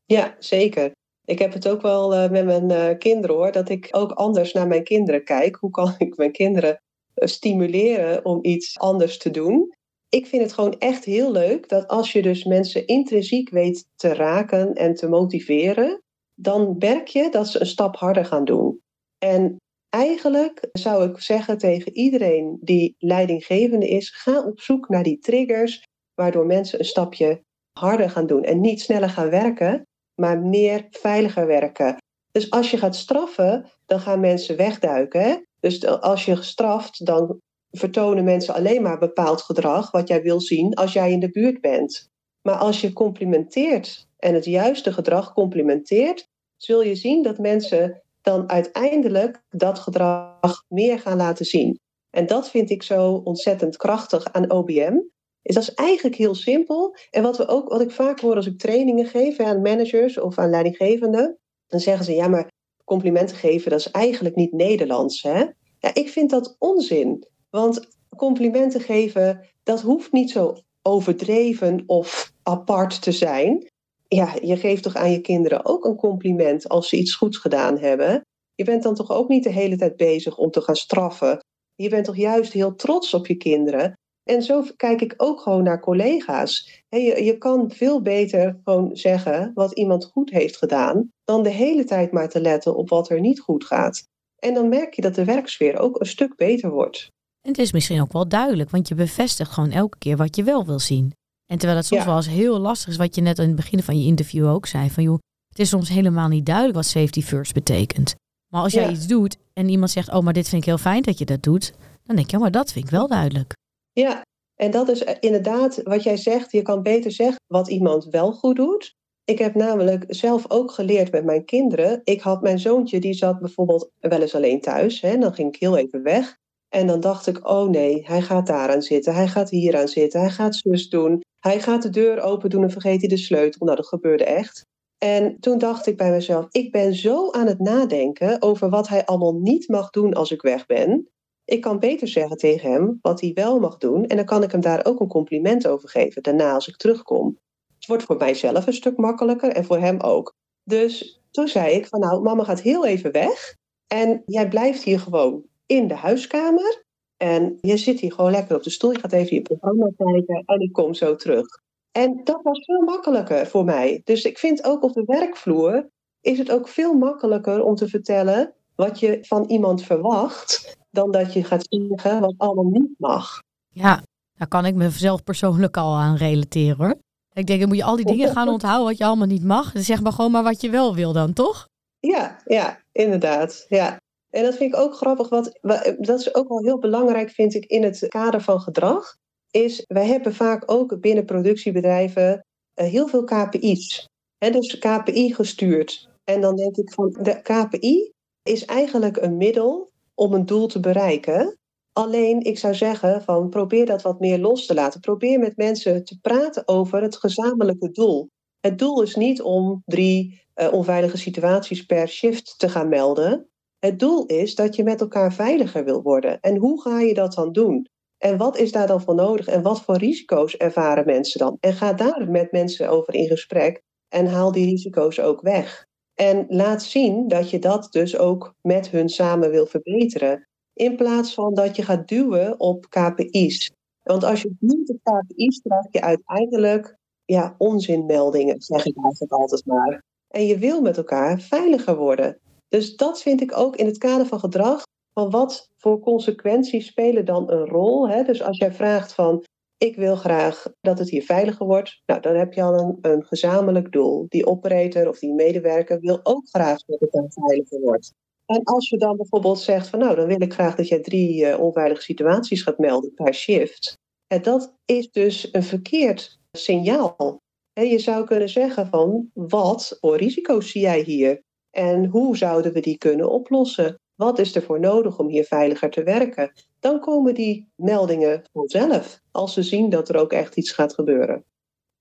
Ja, 0.05 0.35
zeker. 0.39 0.91
Ik 1.25 1.39
heb 1.39 1.53
het 1.53 1.67
ook 1.67 1.81
wel 1.81 2.29
met 2.29 2.45
mijn 2.45 2.97
kinderen 2.97 3.35
hoor, 3.35 3.51
dat 3.51 3.69
ik 3.69 3.87
ook 3.91 4.11
anders 4.11 4.53
naar 4.53 4.67
mijn 4.67 4.83
kinderen 4.83 5.23
kijk. 5.23 5.55
Hoe 5.55 5.69
kan 5.69 5.95
ik 5.97 6.17
mijn 6.17 6.31
kinderen 6.31 6.77
stimuleren 7.13 8.25
om 8.25 8.39
iets 8.41 8.79
anders 8.79 9.17
te 9.17 9.31
doen? 9.31 9.73
Ik 10.13 10.27
vind 10.27 10.41
het 10.41 10.53
gewoon 10.53 10.77
echt 10.79 11.05
heel 11.05 11.31
leuk 11.31 11.69
dat 11.69 11.87
als 11.87 12.11
je 12.11 12.21
dus 12.21 12.43
mensen 12.43 12.87
intrinsiek 12.87 13.49
weet 13.49 13.85
te 13.95 14.13
raken 14.13 14.73
en 14.73 14.93
te 14.93 15.09
motiveren, 15.09 16.01
dan 16.33 16.75
merk 16.79 17.07
je 17.07 17.29
dat 17.29 17.47
ze 17.47 17.59
een 17.59 17.65
stap 17.65 17.95
harder 17.95 18.25
gaan 18.25 18.45
doen. 18.45 18.79
En 19.17 19.57
eigenlijk 19.89 20.69
zou 20.71 21.09
ik 21.09 21.19
zeggen 21.19 21.57
tegen 21.57 21.95
iedereen 21.95 22.57
die 22.61 22.95
leidinggevende 22.97 23.87
is: 23.87 24.09
ga 24.09 24.45
op 24.45 24.59
zoek 24.59 24.89
naar 24.89 25.03
die 25.03 25.19
triggers 25.19 25.83
waardoor 26.13 26.45
mensen 26.45 26.79
een 26.79 26.85
stapje 26.85 27.41
harder 27.79 28.09
gaan 28.09 28.27
doen 28.27 28.43
en 28.43 28.61
niet 28.61 28.81
sneller 28.81 29.09
gaan 29.09 29.29
werken, 29.29 29.87
maar 30.21 30.39
meer 30.39 30.87
veiliger 30.89 31.47
werken. 31.47 31.97
Dus 32.31 32.49
als 32.49 32.71
je 32.71 32.77
gaat 32.77 32.95
straffen, 32.95 33.71
dan 33.85 33.99
gaan 33.99 34.19
mensen 34.19 34.57
wegduiken. 34.57 35.47
Dus 35.59 35.85
als 35.87 36.25
je 36.25 36.43
straft, 36.43 37.05
dan 37.05 37.39
vertonen 37.77 38.23
mensen 38.23 38.53
alleen 38.53 38.81
maar 38.81 38.99
bepaald 38.99 39.41
gedrag 39.41 39.91
wat 39.91 40.07
jij 40.07 40.21
wil 40.21 40.41
zien 40.41 40.73
als 40.73 40.93
jij 40.93 41.11
in 41.11 41.19
de 41.19 41.29
buurt 41.29 41.61
bent. 41.61 42.11
Maar 42.41 42.55
als 42.55 42.81
je 42.81 42.93
complimenteert 42.93 44.07
en 44.17 44.33
het 44.33 44.45
juiste 44.45 44.93
gedrag 44.93 45.33
complimenteert, 45.33 46.27
zul 46.57 46.83
je 46.83 46.95
zien 46.95 47.23
dat 47.23 47.37
mensen 47.37 48.03
dan 48.21 48.49
uiteindelijk 48.49 49.43
dat 49.49 49.79
gedrag 49.79 50.63
meer 50.67 50.99
gaan 50.99 51.17
laten 51.17 51.45
zien. 51.45 51.79
En 52.09 52.25
dat 52.25 52.49
vind 52.49 52.69
ik 52.69 52.83
zo 52.83 53.13
ontzettend 53.13 53.77
krachtig 53.77 54.33
aan 54.33 54.51
OBM. 54.51 54.97
Is 55.41 55.55
dat 55.55 55.63
is 55.63 55.73
eigenlijk 55.73 56.15
heel 56.15 56.35
simpel. 56.35 56.95
En 57.09 57.23
wat, 57.23 57.37
we 57.37 57.47
ook, 57.47 57.69
wat 57.69 57.81
ik 57.81 57.91
vaak 57.91 58.19
hoor 58.19 58.35
als 58.35 58.45
ik 58.45 58.59
trainingen 58.59 59.05
geef 59.05 59.39
aan 59.39 59.61
managers 59.61 60.19
of 60.19 60.37
aan 60.37 60.49
leidinggevenden, 60.49 61.37
dan 61.67 61.79
zeggen 61.79 62.05
ze 62.05 62.13
ja, 62.13 62.27
maar 62.27 62.51
complimenten 62.83 63.35
geven, 63.35 63.71
dat 63.71 63.79
is 63.79 63.91
eigenlijk 63.91 64.35
niet 64.35 64.51
Nederlands. 64.51 65.21
Hè? 65.21 65.43
Ja, 65.79 65.93
ik 65.93 66.09
vind 66.09 66.29
dat 66.29 66.55
onzin. 66.59 67.27
Want 67.57 67.87
complimenten 68.17 68.81
geven, 68.81 69.49
dat 69.63 69.81
hoeft 69.81 70.11
niet 70.11 70.31
zo 70.31 70.55
overdreven 70.81 71.83
of 71.85 72.33
apart 72.43 73.01
te 73.01 73.11
zijn. 73.11 73.67
Ja, 74.07 74.35
je 74.41 74.57
geeft 74.57 74.83
toch 74.83 74.95
aan 74.95 75.11
je 75.11 75.21
kinderen 75.21 75.65
ook 75.65 75.85
een 75.85 75.95
compliment 75.95 76.69
als 76.69 76.89
ze 76.89 76.97
iets 76.97 77.15
goeds 77.15 77.37
gedaan 77.37 77.77
hebben. 77.77 78.21
Je 78.55 78.63
bent 78.63 78.83
dan 78.83 78.95
toch 78.95 79.11
ook 79.11 79.29
niet 79.29 79.43
de 79.43 79.51
hele 79.51 79.77
tijd 79.77 79.95
bezig 79.95 80.37
om 80.37 80.51
te 80.51 80.61
gaan 80.61 80.75
straffen. 80.75 81.39
Je 81.75 81.89
bent 81.89 82.05
toch 82.05 82.17
juist 82.17 82.53
heel 82.53 82.75
trots 82.75 83.13
op 83.13 83.27
je 83.27 83.35
kinderen. 83.35 83.93
En 84.23 84.41
zo 84.41 84.63
kijk 84.75 85.01
ik 85.01 85.13
ook 85.17 85.39
gewoon 85.39 85.63
naar 85.63 85.79
collega's. 85.79 86.83
Je, 86.89 87.23
je 87.23 87.37
kan 87.37 87.71
veel 87.71 88.01
beter 88.01 88.59
gewoon 88.63 88.95
zeggen 88.95 89.51
wat 89.53 89.73
iemand 89.73 90.05
goed 90.05 90.29
heeft 90.29 90.57
gedaan, 90.57 91.09
dan 91.23 91.43
de 91.43 91.49
hele 91.49 91.83
tijd 91.83 92.11
maar 92.11 92.29
te 92.29 92.41
letten 92.41 92.75
op 92.75 92.89
wat 92.89 93.09
er 93.09 93.19
niet 93.19 93.39
goed 93.39 93.65
gaat. 93.65 94.03
En 94.39 94.53
dan 94.53 94.69
merk 94.69 94.93
je 94.93 95.01
dat 95.01 95.15
de 95.15 95.25
werksfeer 95.25 95.79
ook 95.79 95.99
een 95.99 96.05
stuk 96.05 96.35
beter 96.35 96.69
wordt. 96.69 97.11
En 97.43 97.51
het 97.51 97.57
is 97.57 97.71
misschien 97.71 98.01
ook 98.01 98.13
wel 98.13 98.27
duidelijk, 98.27 98.69
want 98.69 98.87
je 98.87 98.95
bevestigt 98.95 99.51
gewoon 99.51 99.71
elke 99.71 99.97
keer 99.97 100.17
wat 100.17 100.35
je 100.35 100.43
wel 100.43 100.65
wil 100.65 100.79
zien. 100.79 101.13
En 101.45 101.57
terwijl 101.57 101.79
het 101.79 101.87
soms 101.87 102.05
wel 102.05 102.15
eens 102.15 102.27
heel 102.27 102.59
lastig 102.59 102.89
is, 102.89 102.97
wat 102.97 103.15
je 103.15 103.21
net 103.21 103.39
aan 103.39 103.45
het 103.47 103.55
begin 103.55 103.83
van 103.83 103.99
je 103.99 104.05
interview 104.05 104.47
ook 104.47 104.65
zei, 104.65 104.89
van 104.89 105.03
joh, 105.03 105.19
het 105.49 105.59
is 105.59 105.69
soms 105.69 105.89
helemaal 105.89 106.27
niet 106.27 106.45
duidelijk 106.45 106.75
wat 106.75 106.85
safety 106.85 107.21
first 107.21 107.53
betekent. 107.53 108.15
Maar 108.53 108.61
als 108.61 108.73
jij 108.73 108.91
iets 108.91 109.07
doet 109.07 109.37
en 109.53 109.69
iemand 109.69 109.91
zegt, 109.91 110.09
oh, 110.09 110.19
maar 110.19 110.33
dit 110.33 110.49
vind 110.49 110.61
ik 110.61 110.67
heel 110.67 110.77
fijn 110.77 111.01
dat 111.01 111.17
je 111.17 111.25
dat 111.25 111.43
doet, 111.43 111.73
dan 112.03 112.15
denk 112.15 112.29
je, 112.29 112.35
oh, 112.35 112.41
maar 112.41 112.51
dat 112.51 112.71
vind 112.71 112.85
ik 112.85 112.91
wel 112.91 113.07
duidelijk. 113.07 113.53
Ja, 113.91 114.21
en 114.55 114.71
dat 114.71 114.89
is 114.89 115.03
inderdaad 115.19 115.81
wat 115.83 116.03
jij 116.03 116.17
zegt. 116.17 116.51
Je 116.51 116.61
kan 116.61 116.81
beter 116.81 117.11
zeggen 117.11 117.39
wat 117.47 117.69
iemand 117.69 118.05
wel 118.05 118.31
goed 118.31 118.55
doet. 118.55 118.95
Ik 119.23 119.39
heb 119.39 119.55
namelijk 119.55 120.05
zelf 120.07 120.45
ook 120.51 120.71
geleerd 120.71 121.11
met 121.11 121.25
mijn 121.25 121.45
kinderen. 121.45 122.01
Ik 122.03 122.21
had 122.21 122.41
mijn 122.41 122.59
zoontje, 122.59 122.99
die 122.99 123.13
zat 123.13 123.39
bijvoorbeeld 123.39 123.89
wel 123.99 124.21
eens 124.21 124.35
alleen 124.35 124.61
thuis. 124.61 125.01
Hè, 125.01 125.17
dan 125.17 125.33
ging 125.33 125.53
ik 125.53 125.59
heel 125.59 125.77
even 125.77 126.03
weg. 126.03 126.37
En 126.73 126.87
dan 126.87 126.99
dacht 126.99 127.27
ik, 127.27 127.49
oh 127.49 127.69
nee, 127.69 128.01
hij 128.05 128.21
gaat 128.21 128.47
daaraan 128.47 128.81
zitten, 128.81 129.15
hij 129.15 129.27
gaat 129.27 129.49
hier 129.49 129.77
aan 129.77 129.87
zitten, 129.87 130.19
hij 130.19 130.29
gaat 130.29 130.55
zus 130.55 130.89
doen, 130.89 131.21
hij 131.39 131.61
gaat 131.61 131.81
de 131.81 131.89
deur 131.89 132.21
open 132.21 132.49
doen 132.49 132.63
en 132.63 132.71
vergeet 132.71 132.99
hij 132.99 133.09
de 133.09 133.17
sleutel. 133.17 133.65
Nou, 133.65 133.77
dat 133.77 133.87
gebeurde 133.87 134.23
echt. 134.23 134.65
En 134.97 135.39
toen 135.39 135.57
dacht 135.57 135.87
ik 135.87 135.97
bij 135.97 136.11
mezelf, 136.11 136.47
ik 136.51 136.71
ben 136.71 136.93
zo 136.93 137.31
aan 137.31 137.47
het 137.47 137.59
nadenken 137.59 138.41
over 138.41 138.69
wat 138.69 138.87
hij 138.87 139.05
allemaal 139.05 139.33
niet 139.33 139.67
mag 139.67 139.89
doen 139.89 140.13
als 140.13 140.31
ik 140.31 140.41
weg 140.41 140.65
ben. 140.65 141.09
Ik 141.45 141.61
kan 141.61 141.79
beter 141.79 142.07
zeggen 142.07 142.37
tegen 142.37 142.71
hem 142.71 142.99
wat 143.01 143.21
hij 143.21 143.31
wel 143.33 143.59
mag 143.59 143.77
doen 143.77 144.05
en 144.05 144.15
dan 144.15 144.25
kan 144.25 144.43
ik 144.43 144.51
hem 144.51 144.61
daar 144.61 144.85
ook 144.85 144.99
een 144.99 145.07
compliment 145.07 145.67
over 145.67 145.89
geven 145.89 146.23
daarna 146.23 146.53
als 146.53 146.67
ik 146.67 146.77
terugkom. 146.77 147.37
Het 147.75 147.87
wordt 147.87 148.03
voor 148.03 148.17
mijzelf 148.17 148.67
een 148.67 148.73
stuk 148.73 148.97
makkelijker 148.97 149.49
en 149.49 149.65
voor 149.65 149.79
hem 149.79 149.99
ook. 149.99 150.33
Dus 150.63 151.21
toen 151.31 151.47
zei 151.47 151.73
ik 151.73 151.87
van 151.87 151.99
nou, 151.99 152.21
mama 152.21 152.43
gaat 152.43 152.61
heel 152.61 152.85
even 152.85 153.11
weg 153.11 153.55
en 153.87 154.21
jij 154.25 154.47
blijft 154.47 154.83
hier 154.83 154.99
gewoon 154.99 155.51
in 155.65 155.87
de 155.87 155.95
huiskamer. 155.95 156.83
En 157.17 157.57
je 157.61 157.77
zit 157.77 157.99
hier 157.99 158.13
gewoon 158.13 158.31
lekker 158.31 158.55
op 158.55 158.63
de 158.63 158.69
stoel. 158.69 158.91
Je 158.91 158.99
gaat 158.99 159.11
even 159.11 159.35
je 159.35 159.41
programma 159.41 159.89
kijken 159.97 160.43
en 160.45 160.59
ik 160.59 160.73
kom 160.73 160.93
zo 160.93 161.15
terug. 161.15 161.45
En 161.91 162.21
dat 162.23 162.39
was 162.43 162.65
veel 162.65 162.81
makkelijker 162.81 163.47
voor 163.47 163.63
mij. 163.63 164.01
Dus 164.03 164.23
ik 164.23 164.37
vind 164.37 164.63
ook 164.63 164.83
op 164.83 164.93
de 164.93 165.03
werkvloer 165.05 165.89
is 166.21 166.37
het 166.37 166.51
ook 166.51 166.67
veel 166.67 166.93
makkelijker 166.93 167.63
om 167.63 167.75
te 167.75 167.87
vertellen 167.87 168.53
wat 168.75 168.99
je 168.99 169.17
van 169.21 169.45
iemand 169.45 169.83
verwacht, 169.83 170.77
dan 170.91 171.11
dat 171.11 171.33
je 171.33 171.43
gaat 171.43 171.67
zeggen 171.69 172.19
wat 172.19 172.33
allemaal 172.37 172.71
niet 172.71 172.93
mag. 172.97 173.39
Ja, 173.69 174.03
daar 174.33 174.47
kan 174.47 174.65
ik 174.65 174.75
mezelf 174.75 175.23
persoonlijk 175.23 175.77
al 175.77 175.95
aan 175.95 176.15
relateren 176.15 176.77
hoor. 176.77 176.95
Ik 177.33 177.47
denk, 177.47 177.59
dan 177.59 177.67
moet 177.67 177.77
je 177.77 177.83
al 177.83 177.95
die 177.95 178.05
dingen 178.05 178.29
gaan 178.29 178.47
onthouden 178.57 178.87
wat 178.87 178.97
je 178.97 179.05
allemaal 179.05 179.27
niet 179.27 179.43
mag. 179.43 179.71
Dus 179.71 179.85
zeg 179.85 180.01
maar 180.01 180.11
gewoon 180.11 180.31
maar 180.31 180.43
wat 180.43 180.61
je 180.61 180.69
wel 180.69 180.95
wil 180.95 181.13
dan, 181.13 181.33
toch? 181.33 181.67
Ja, 181.99 182.41
ja, 182.45 182.79
inderdaad. 182.91 183.65
Ja. 183.69 183.97
En 184.33 184.43
dat 184.43 184.55
vind 184.55 184.73
ik 184.73 184.79
ook 184.79 184.95
grappig, 184.95 185.29
wat, 185.29 185.59
dat 185.97 186.19
is 186.19 186.35
ook 186.35 186.47
wel 186.47 186.63
heel 186.63 186.79
belangrijk, 186.79 187.29
vind 187.29 187.53
ik, 187.53 187.65
in 187.65 187.83
het 187.83 188.05
kader 188.07 188.41
van 188.41 188.59
gedrag. 188.59 189.15
Is, 189.51 189.85
wij 189.87 190.05
hebben 190.05 190.33
vaak 190.33 190.71
ook 190.71 190.99
binnen 190.99 191.25
productiebedrijven 191.25 192.45
uh, 192.75 192.87
heel 192.87 193.07
veel 193.07 193.23
KPI's. 193.23 194.09
He, 194.37 194.49
dus 194.49 194.77
KPI 194.79 195.33
gestuurd. 195.33 196.09
En 196.23 196.41
dan 196.41 196.55
denk 196.55 196.77
ik 196.77 196.93
van, 196.93 197.17
de 197.21 197.41
KPI 197.41 198.11
is 198.43 198.65
eigenlijk 198.65 199.17
een 199.17 199.37
middel 199.37 199.91
om 200.13 200.33
een 200.33 200.45
doel 200.45 200.67
te 200.67 200.79
bereiken. 200.79 201.57
Alleen, 201.91 202.41
ik 202.41 202.57
zou 202.57 202.73
zeggen 202.73 203.23
van 203.23 203.49
probeer 203.49 203.85
dat 203.85 204.01
wat 204.01 204.19
meer 204.19 204.39
los 204.39 204.65
te 204.65 204.73
laten. 204.73 204.99
Probeer 204.99 205.39
met 205.39 205.57
mensen 205.57 206.03
te 206.03 206.19
praten 206.19 206.67
over 206.67 207.01
het 207.01 207.15
gezamenlijke 207.15 207.91
doel. 207.91 208.29
Het 208.59 208.79
doel 208.79 209.01
is 209.01 209.15
niet 209.15 209.41
om 209.41 209.81
drie 209.85 210.41
uh, 210.55 210.73
onveilige 210.73 211.17
situaties 211.17 211.85
per 211.85 212.07
shift 212.07 212.53
te 212.57 212.69
gaan 212.69 212.89
melden. 212.89 213.47
Het 213.85 213.99
doel 213.99 214.25
is 214.25 214.55
dat 214.55 214.75
je 214.75 214.83
met 214.83 215.01
elkaar 215.01 215.33
veiliger 215.33 215.83
wil 215.83 216.01
worden. 216.01 216.39
En 216.39 216.57
hoe 216.57 216.81
ga 216.81 216.99
je 216.99 217.13
dat 217.13 217.33
dan 217.33 217.51
doen? 217.51 217.87
En 218.17 218.37
wat 218.37 218.57
is 218.57 218.71
daar 218.71 218.87
dan 218.87 219.01
voor 219.01 219.15
nodig? 219.15 219.47
En 219.47 219.61
wat 219.61 219.81
voor 219.81 219.97
risico's 219.97 220.57
ervaren 220.57 221.05
mensen 221.05 221.39
dan? 221.39 221.57
En 221.59 221.73
ga 221.73 221.93
daar 221.93 222.31
met 222.31 222.51
mensen 222.51 222.89
over 222.89 223.13
in 223.13 223.27
gesprek 223.27 223.81
en 224.07 224.25
haal 224.25 224.51
die 224.51 224.65
risico's 224.65 225.19
ook 225.19 225.41
weg. 225.41 225.85
En 226.13 226.45
laat 226.49 226.83
zien 226.83 227.27
dat 227.27 227.49
je 227.49 227.59
dat 227.59 227.87
dus 227.91 228.17
ook 228.17 228.53
met 228.61 228.89
hun 228.89 229.09
samen 229.09 229.49
wil 229.49 229.65
verbeteren. 229.65 230.47
In 230.73 230.95
plaats 230.95 231.33
van 231.33 231.53
dat 231.53 231.75
je 231.75 231.83
gaat 231.83 232.07
duwen 232.07 232.59
op 232.59 232.89
KPI's. 232.89 233.71
Want 234.03 234.23
als 234.23 234.41
je 234.41 234.55
duwt 234.59 234.89
op 234.89 234.99
KPI's, 235.03 235.61
krijg 235.61 235.85
je 235.91 236.01
uiteindelijk 236.01 236.97
ja, 237.25 237.55
onzinmeldingen, 237.57 238.61
zeg 238.61 238.85
ik 238.85 238.97
eigenlijk 239.03 239.31
altijd 239.31 239.65
maar. 239.65 240.03
En 240.27 240.45
je 240.45 240.57
wil 240.57 240.81
met 240.81 240.97
elkaar 240.97 241.39
veiliger 241.39 241.95
worden. 241.95 242.41
Dus 242.73 242.95
dat 242.95 243.21
vind 243.21 243.41
ik 243.41 243.57
ook 243.57 243.75
in 243.75 243.85
het 243.85 243.97
kader 243.97 244.25
van 244.25 244.39
gedrag. 244.39 244.83
Van 245.13 245.29
wat 245.29 245.69
voor 245.77 245.99
consequenties 245.99 246.87
spelen 246.87 247.25
dan 247.25 247.51
een 247.51 247.65
rol? 247.65 248.09
Hè? 248.09 248.23
Dus 248.23 248.41
als 248.41 248.57
jij 248.57 248.73
vraagt 248.73 249.13
van 249.13 249.43
ik 249.77 249.95
wil 249.95 250.15
graag 250.15 250.65
dat 250.81 250.99
het 250.99 251.09
hier 251.09 251.23
veiliger 251.23 251.65
wordt, 251.65 252.01
nou, 252.05 252.21
dan 252.21 252.35
heb 252.35 252.53
je 252.53 252.63
al 252.63 252.79
een, 252.79 252.97
een 253.01 253.23
gezamenlijk 253.23 253.91
doel. 253.91 254.25
Die 254.29 254.45
operator 254.45 255.07
of 255.07 255.19
die 255.19 255.33
medewerker 255.33 255.99
wil 255.99 256.19
ook 256.23 256.49
graag 256.49 256.77
dat 256.85 256.99
het 256.99 257.11
dan 257.11 257.25
veiliger 257.29 257.79
wordt. 257.79 258.13
En 258.45 258.63
als 258.63 258.89
je 258.89 258.97
dan 258.97 259.17
bijvoorbeeld 259.17 259.59
zegt 259.59 259.87
van 259.87 259.99
nou, 259.99 260.15
dan 260.15 260.27
wil 260.27 260.41
ik 260.41 260.53
graag 260.53 260.75
dat 260.75 260.87
jij 260.87 260.99
drie 260.99 261.45
uh, 261.45 261.59
onveilige 261.59 262.01
situaties 262.01 262.61
gaat 262.61 262.77
melden 262.77 263.13
per 263.13 263.33
shift. 263.33 263.97
En 264.27 264.41
dat 264.41 264.73
is 264.85 265.11
dus 265.11 265.49
een 265.51 265.63
verkeerd 265.63 266.39
signaal. 266.51 267.41
En 267.73 267.87
je 267.87 267.99
zou 267.99 268.25
kunnen 268.25 268.49
zeggen 268.49 268.87
van 268.87 269.29
wat 269.33 269.97
voor 269.99 270.17
risico's 270.17 270.71
zie 270.71 270.81
jij 270.81 271.01
hier? 271.01 271.41
En 271.75 272.05
hoe 272.05 272.37
zouden 272.37 272.73
we 272.73 272.79
die 272.79 272.97
kunnen 272.97 273.31
oplossen? 273.31 273.99
Wat 274.15 274.39
is 274.39 274.55
er 274.55 274.61
voor 274.61 274.79
nodig 274.79 275.19
om 275.19 275.27
hier 275.27 275.43
veiliger 275.43 275.89
te 275.89 276.03
werken? 276.03 276.51
Dan 276.79 276.99
komen 276.99 277.33
die 277.33 277.71
meldingen 277.75 278.43
vanzelf, 278.51 279.21
als 279.31 279.53
ze 279.53 279.63
zien 279.63 279.89
dat 279.89 280.09
er 280.09 280.15
ook 280.15 280.31
echt 280.31 280.55
iets 280.55 280.71
gaat 280.71 280.93
gebeuren. 280.93 281.45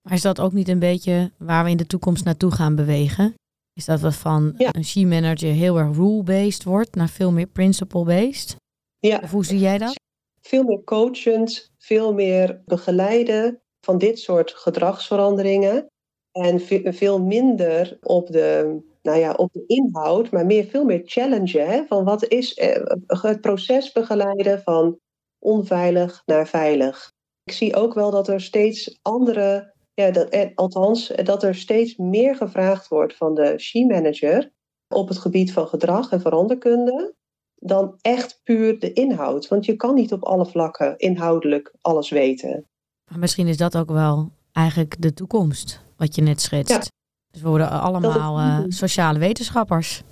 Maar 0.03 0.13
is 0.13 0.23
dat 0.23 0.41
ook 0.41 0.53
niet 0.53 0.69
een 0.69 0.79
beetje 0.79 1.33
waar 1.39 1.65
we 1.65 1.71
in 1.71 1.77
de 1.77 1.87
toekomst 1.87 2.25
naartoe 2.25 2.51
gaan 2.51 2.75
bewegen? 2.75 3.35
Is 3.73 3.85
dat 3.85 4.01
we 4.01 4.13
van 4.13 4.55
een 4.57 4.85
she-manager 4.85 5.53
heel 5.53 5.79
erg 5.79 5.97
rule-based 5.97 6.65
wordt 6.65 6.95
naar 6.95 7.09
veel 7.09 7.33
meer 7.33 7.47
principle-based? 7.47 8.57
Ja. 8.99 9.21
Of 9.23 9.31
hoe 9.31 9.45
zie 9.45 9.59
jij 9.59 9.79
dat? 9.79 10.01
Veel 10.41 10.63
meer 10.63 10.85
coachend, 10.85 11.73
veel 11.79 12.15
meer 12.15 12.63
begeleiden 12.65 13.63
van 13.81 13.99
dit 13.99 14.19
soort 14.19 14.53
gedragsveranderingen. 14.53 15.87
En 16.33 16.61
veel 16.95 17.23
minder 17.23 17.99
op 18.01 18.27
de 18.27 18.79
nou 19.03 19.19
ja, 19.19 19.33
op 19.33 19.53
de 19.53 19.65
inhoud, 19.67 20.31
maar 20.31 20.47
meer, 20.47 20.65
veel 20.65 20.85
meer 20.85 21.03
challengen. 21.05 21.67
Hè, 21.67 21.85
van 21.87 22.05
wat 22.05 22.29
is 22.29 22.55
eh, 22.55 22.97
het 23.07 23.41
proces 23.41 23.93
begeleiden 23.93 24.63
van 24.63 24.99
onveilig 25.39 26.23
naar 26.27 26.49
veilig. 26.49 27.13
Ik 27.45 27.53
zie 27.53 27.75
ook 27.77 27.95
wel 27.95 28.11
dat 28.11 28.29
er 28.29 28.41
steeds 28.41 28.99
andere, 29.03 29.75
ja, 29.95 30.11
dat, 30.11 30.29
eh, 30.29 30.51
althans, 30.55 31.07
dat 31.25 31.43
er 31.43 31.55
steeds 31.55 31.97
meer 31.97 32.37
gevraagd 32.37 32.89
wordt 32.89 33.17
van 33.17 33.35
de 33.35 33.59
she-manager 33.59 34.53
op 34.89 35.09
het 35.09 35.19
gebied 35.19 35.53
van 35.53 35.69
gedrag 35.69 36.11
en 36.11 36.21
veranderkunde. 36.21 37.15
dan 37.65 37.99
echt 38.01 38.41
puur 38.43 38.79
de 38.79 38.93
inhoud. 38.93 39.49
Want 39.49 39.65
je 39.65 39.77
kan 39.77 39.95
niet 39.95 40.13
op 40.13 40.23
alle 40.23 40.47
vlakken 40.47 40.99
inhoudelijk 40.99 41.75
alles 41.81 42.11
weten. 42.11 42.67
Maar 43.11 43.19
misschien 43.19 43.47
is 43.47 43.57
dat 43.57 43.77
ook 43.77 43.91
wel 43.91 44.33
eigenlijk 44.53 45.03
de 45.03 45.13
toekomst, 45.13 45.85
wat 45.97 46.15
je 46.15 46.23
net 46.23 46.41
schetst. 46.41 46.91
Dus 47.33 47.43
we 47.43 47.49
worden 47.49 47.71
allemaal 47.71 48.39
uh, 48.39 48.65
sociale 48.69 49.19
wetenschappers. 49.19 50.03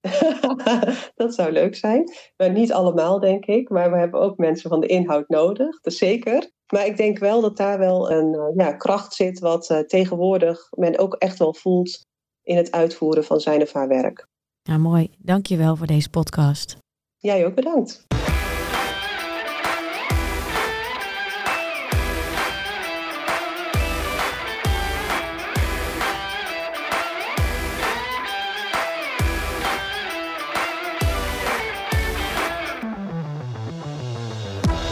dat 1.14 1.34
zou 1.34 1.52
leuk 1.52 1.74
zijn. 1.74 2.12
Maar 2.36 2.50
niet 2.50 2.72
allemaal, 2.72 3.20
denk 3.20 3.44
ik. 3.44 3.68
Maar 3.68 3.90
we 3.90 3.98
hebben 3.98 4.20
ook 4.20 4.36
mensen 4.36 4.70
van 4.70 4.80
de 4.80 4.86
inhoud 4.86 5.28
nodig, 5.28 5.80
dat 5.80 5.92
zeker. 5.92 6.50
Maar 6.72 6.86
ik 6.86 6.96
denk 6.96 7.18
wel 7.18 7.40
dat 7.40 7.56
daar 7.56 7.78
wel 7.78 8.10
een 8.10 8.34
uh, 8.34 8.66
ja, 8.66 8.72
kracht 8.72 9.14
zit, 9.14 9.38
wat 9.38 9.70
uh, 9.70 9.78
tegenwoordig 9.78 10.68
men 10.70 10.98
ook 10.98 11.14
echt 11.14 11.38
wel 11.38 11.54
voelt 11.54 12.06
in 12.42 12.56
het 12.56 12.72
uitvoeren 12.72 13.24
van 13.24 13.40
zijn 13.40 13.62
of 13.62 13.72
haar 13.72 13.88
werk. 13.88 14.26
Ja, 14.62 14.78
mooi. 14.78 15.14
Dank 15.18 15.46
je 15.46 15.56
wel 15.56 15.76
voor 15.76 15.86
deze 15.86 16.10
podcast. 16.10 16.76
Jij 17.16 17.46
ook 17.46 17.54
bedankt. 17.54 18.06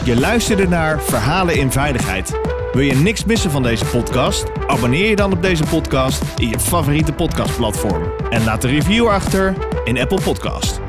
Je 0.04 0.20
luisterde 0.20 0.68
naar 0.68 1.02
Verhalen 1.02 1.56
in 1.56 1.72
Veiligheid. 1.72 2.40
Wil 2.72 2.82
je 2.82 2.94
niks 2.94 3.24
missen 3.24 3.50
van 3.50 3.62
deze 3.62 3.84
podcast? 3.84 4.44
Abonneer 4.66 5.08
je 5.08 5.16
dan 5.16 5.32
op 5.32 5.42
deze 5.42 5.64
podcast 5.64 6.22
in 6.36 6.48
je 6.48 6.58
favoriete 6.60 7.12
podcastplatform. 7.12 8.12
En 8.30 8.44
laat 8.44 8.64
een 8.64 8.70
review 8.70 9.08
achter 9.08 9.54
in 9.84 9.98
Apple 9.98 10.20
Podcast. 10.20 10.81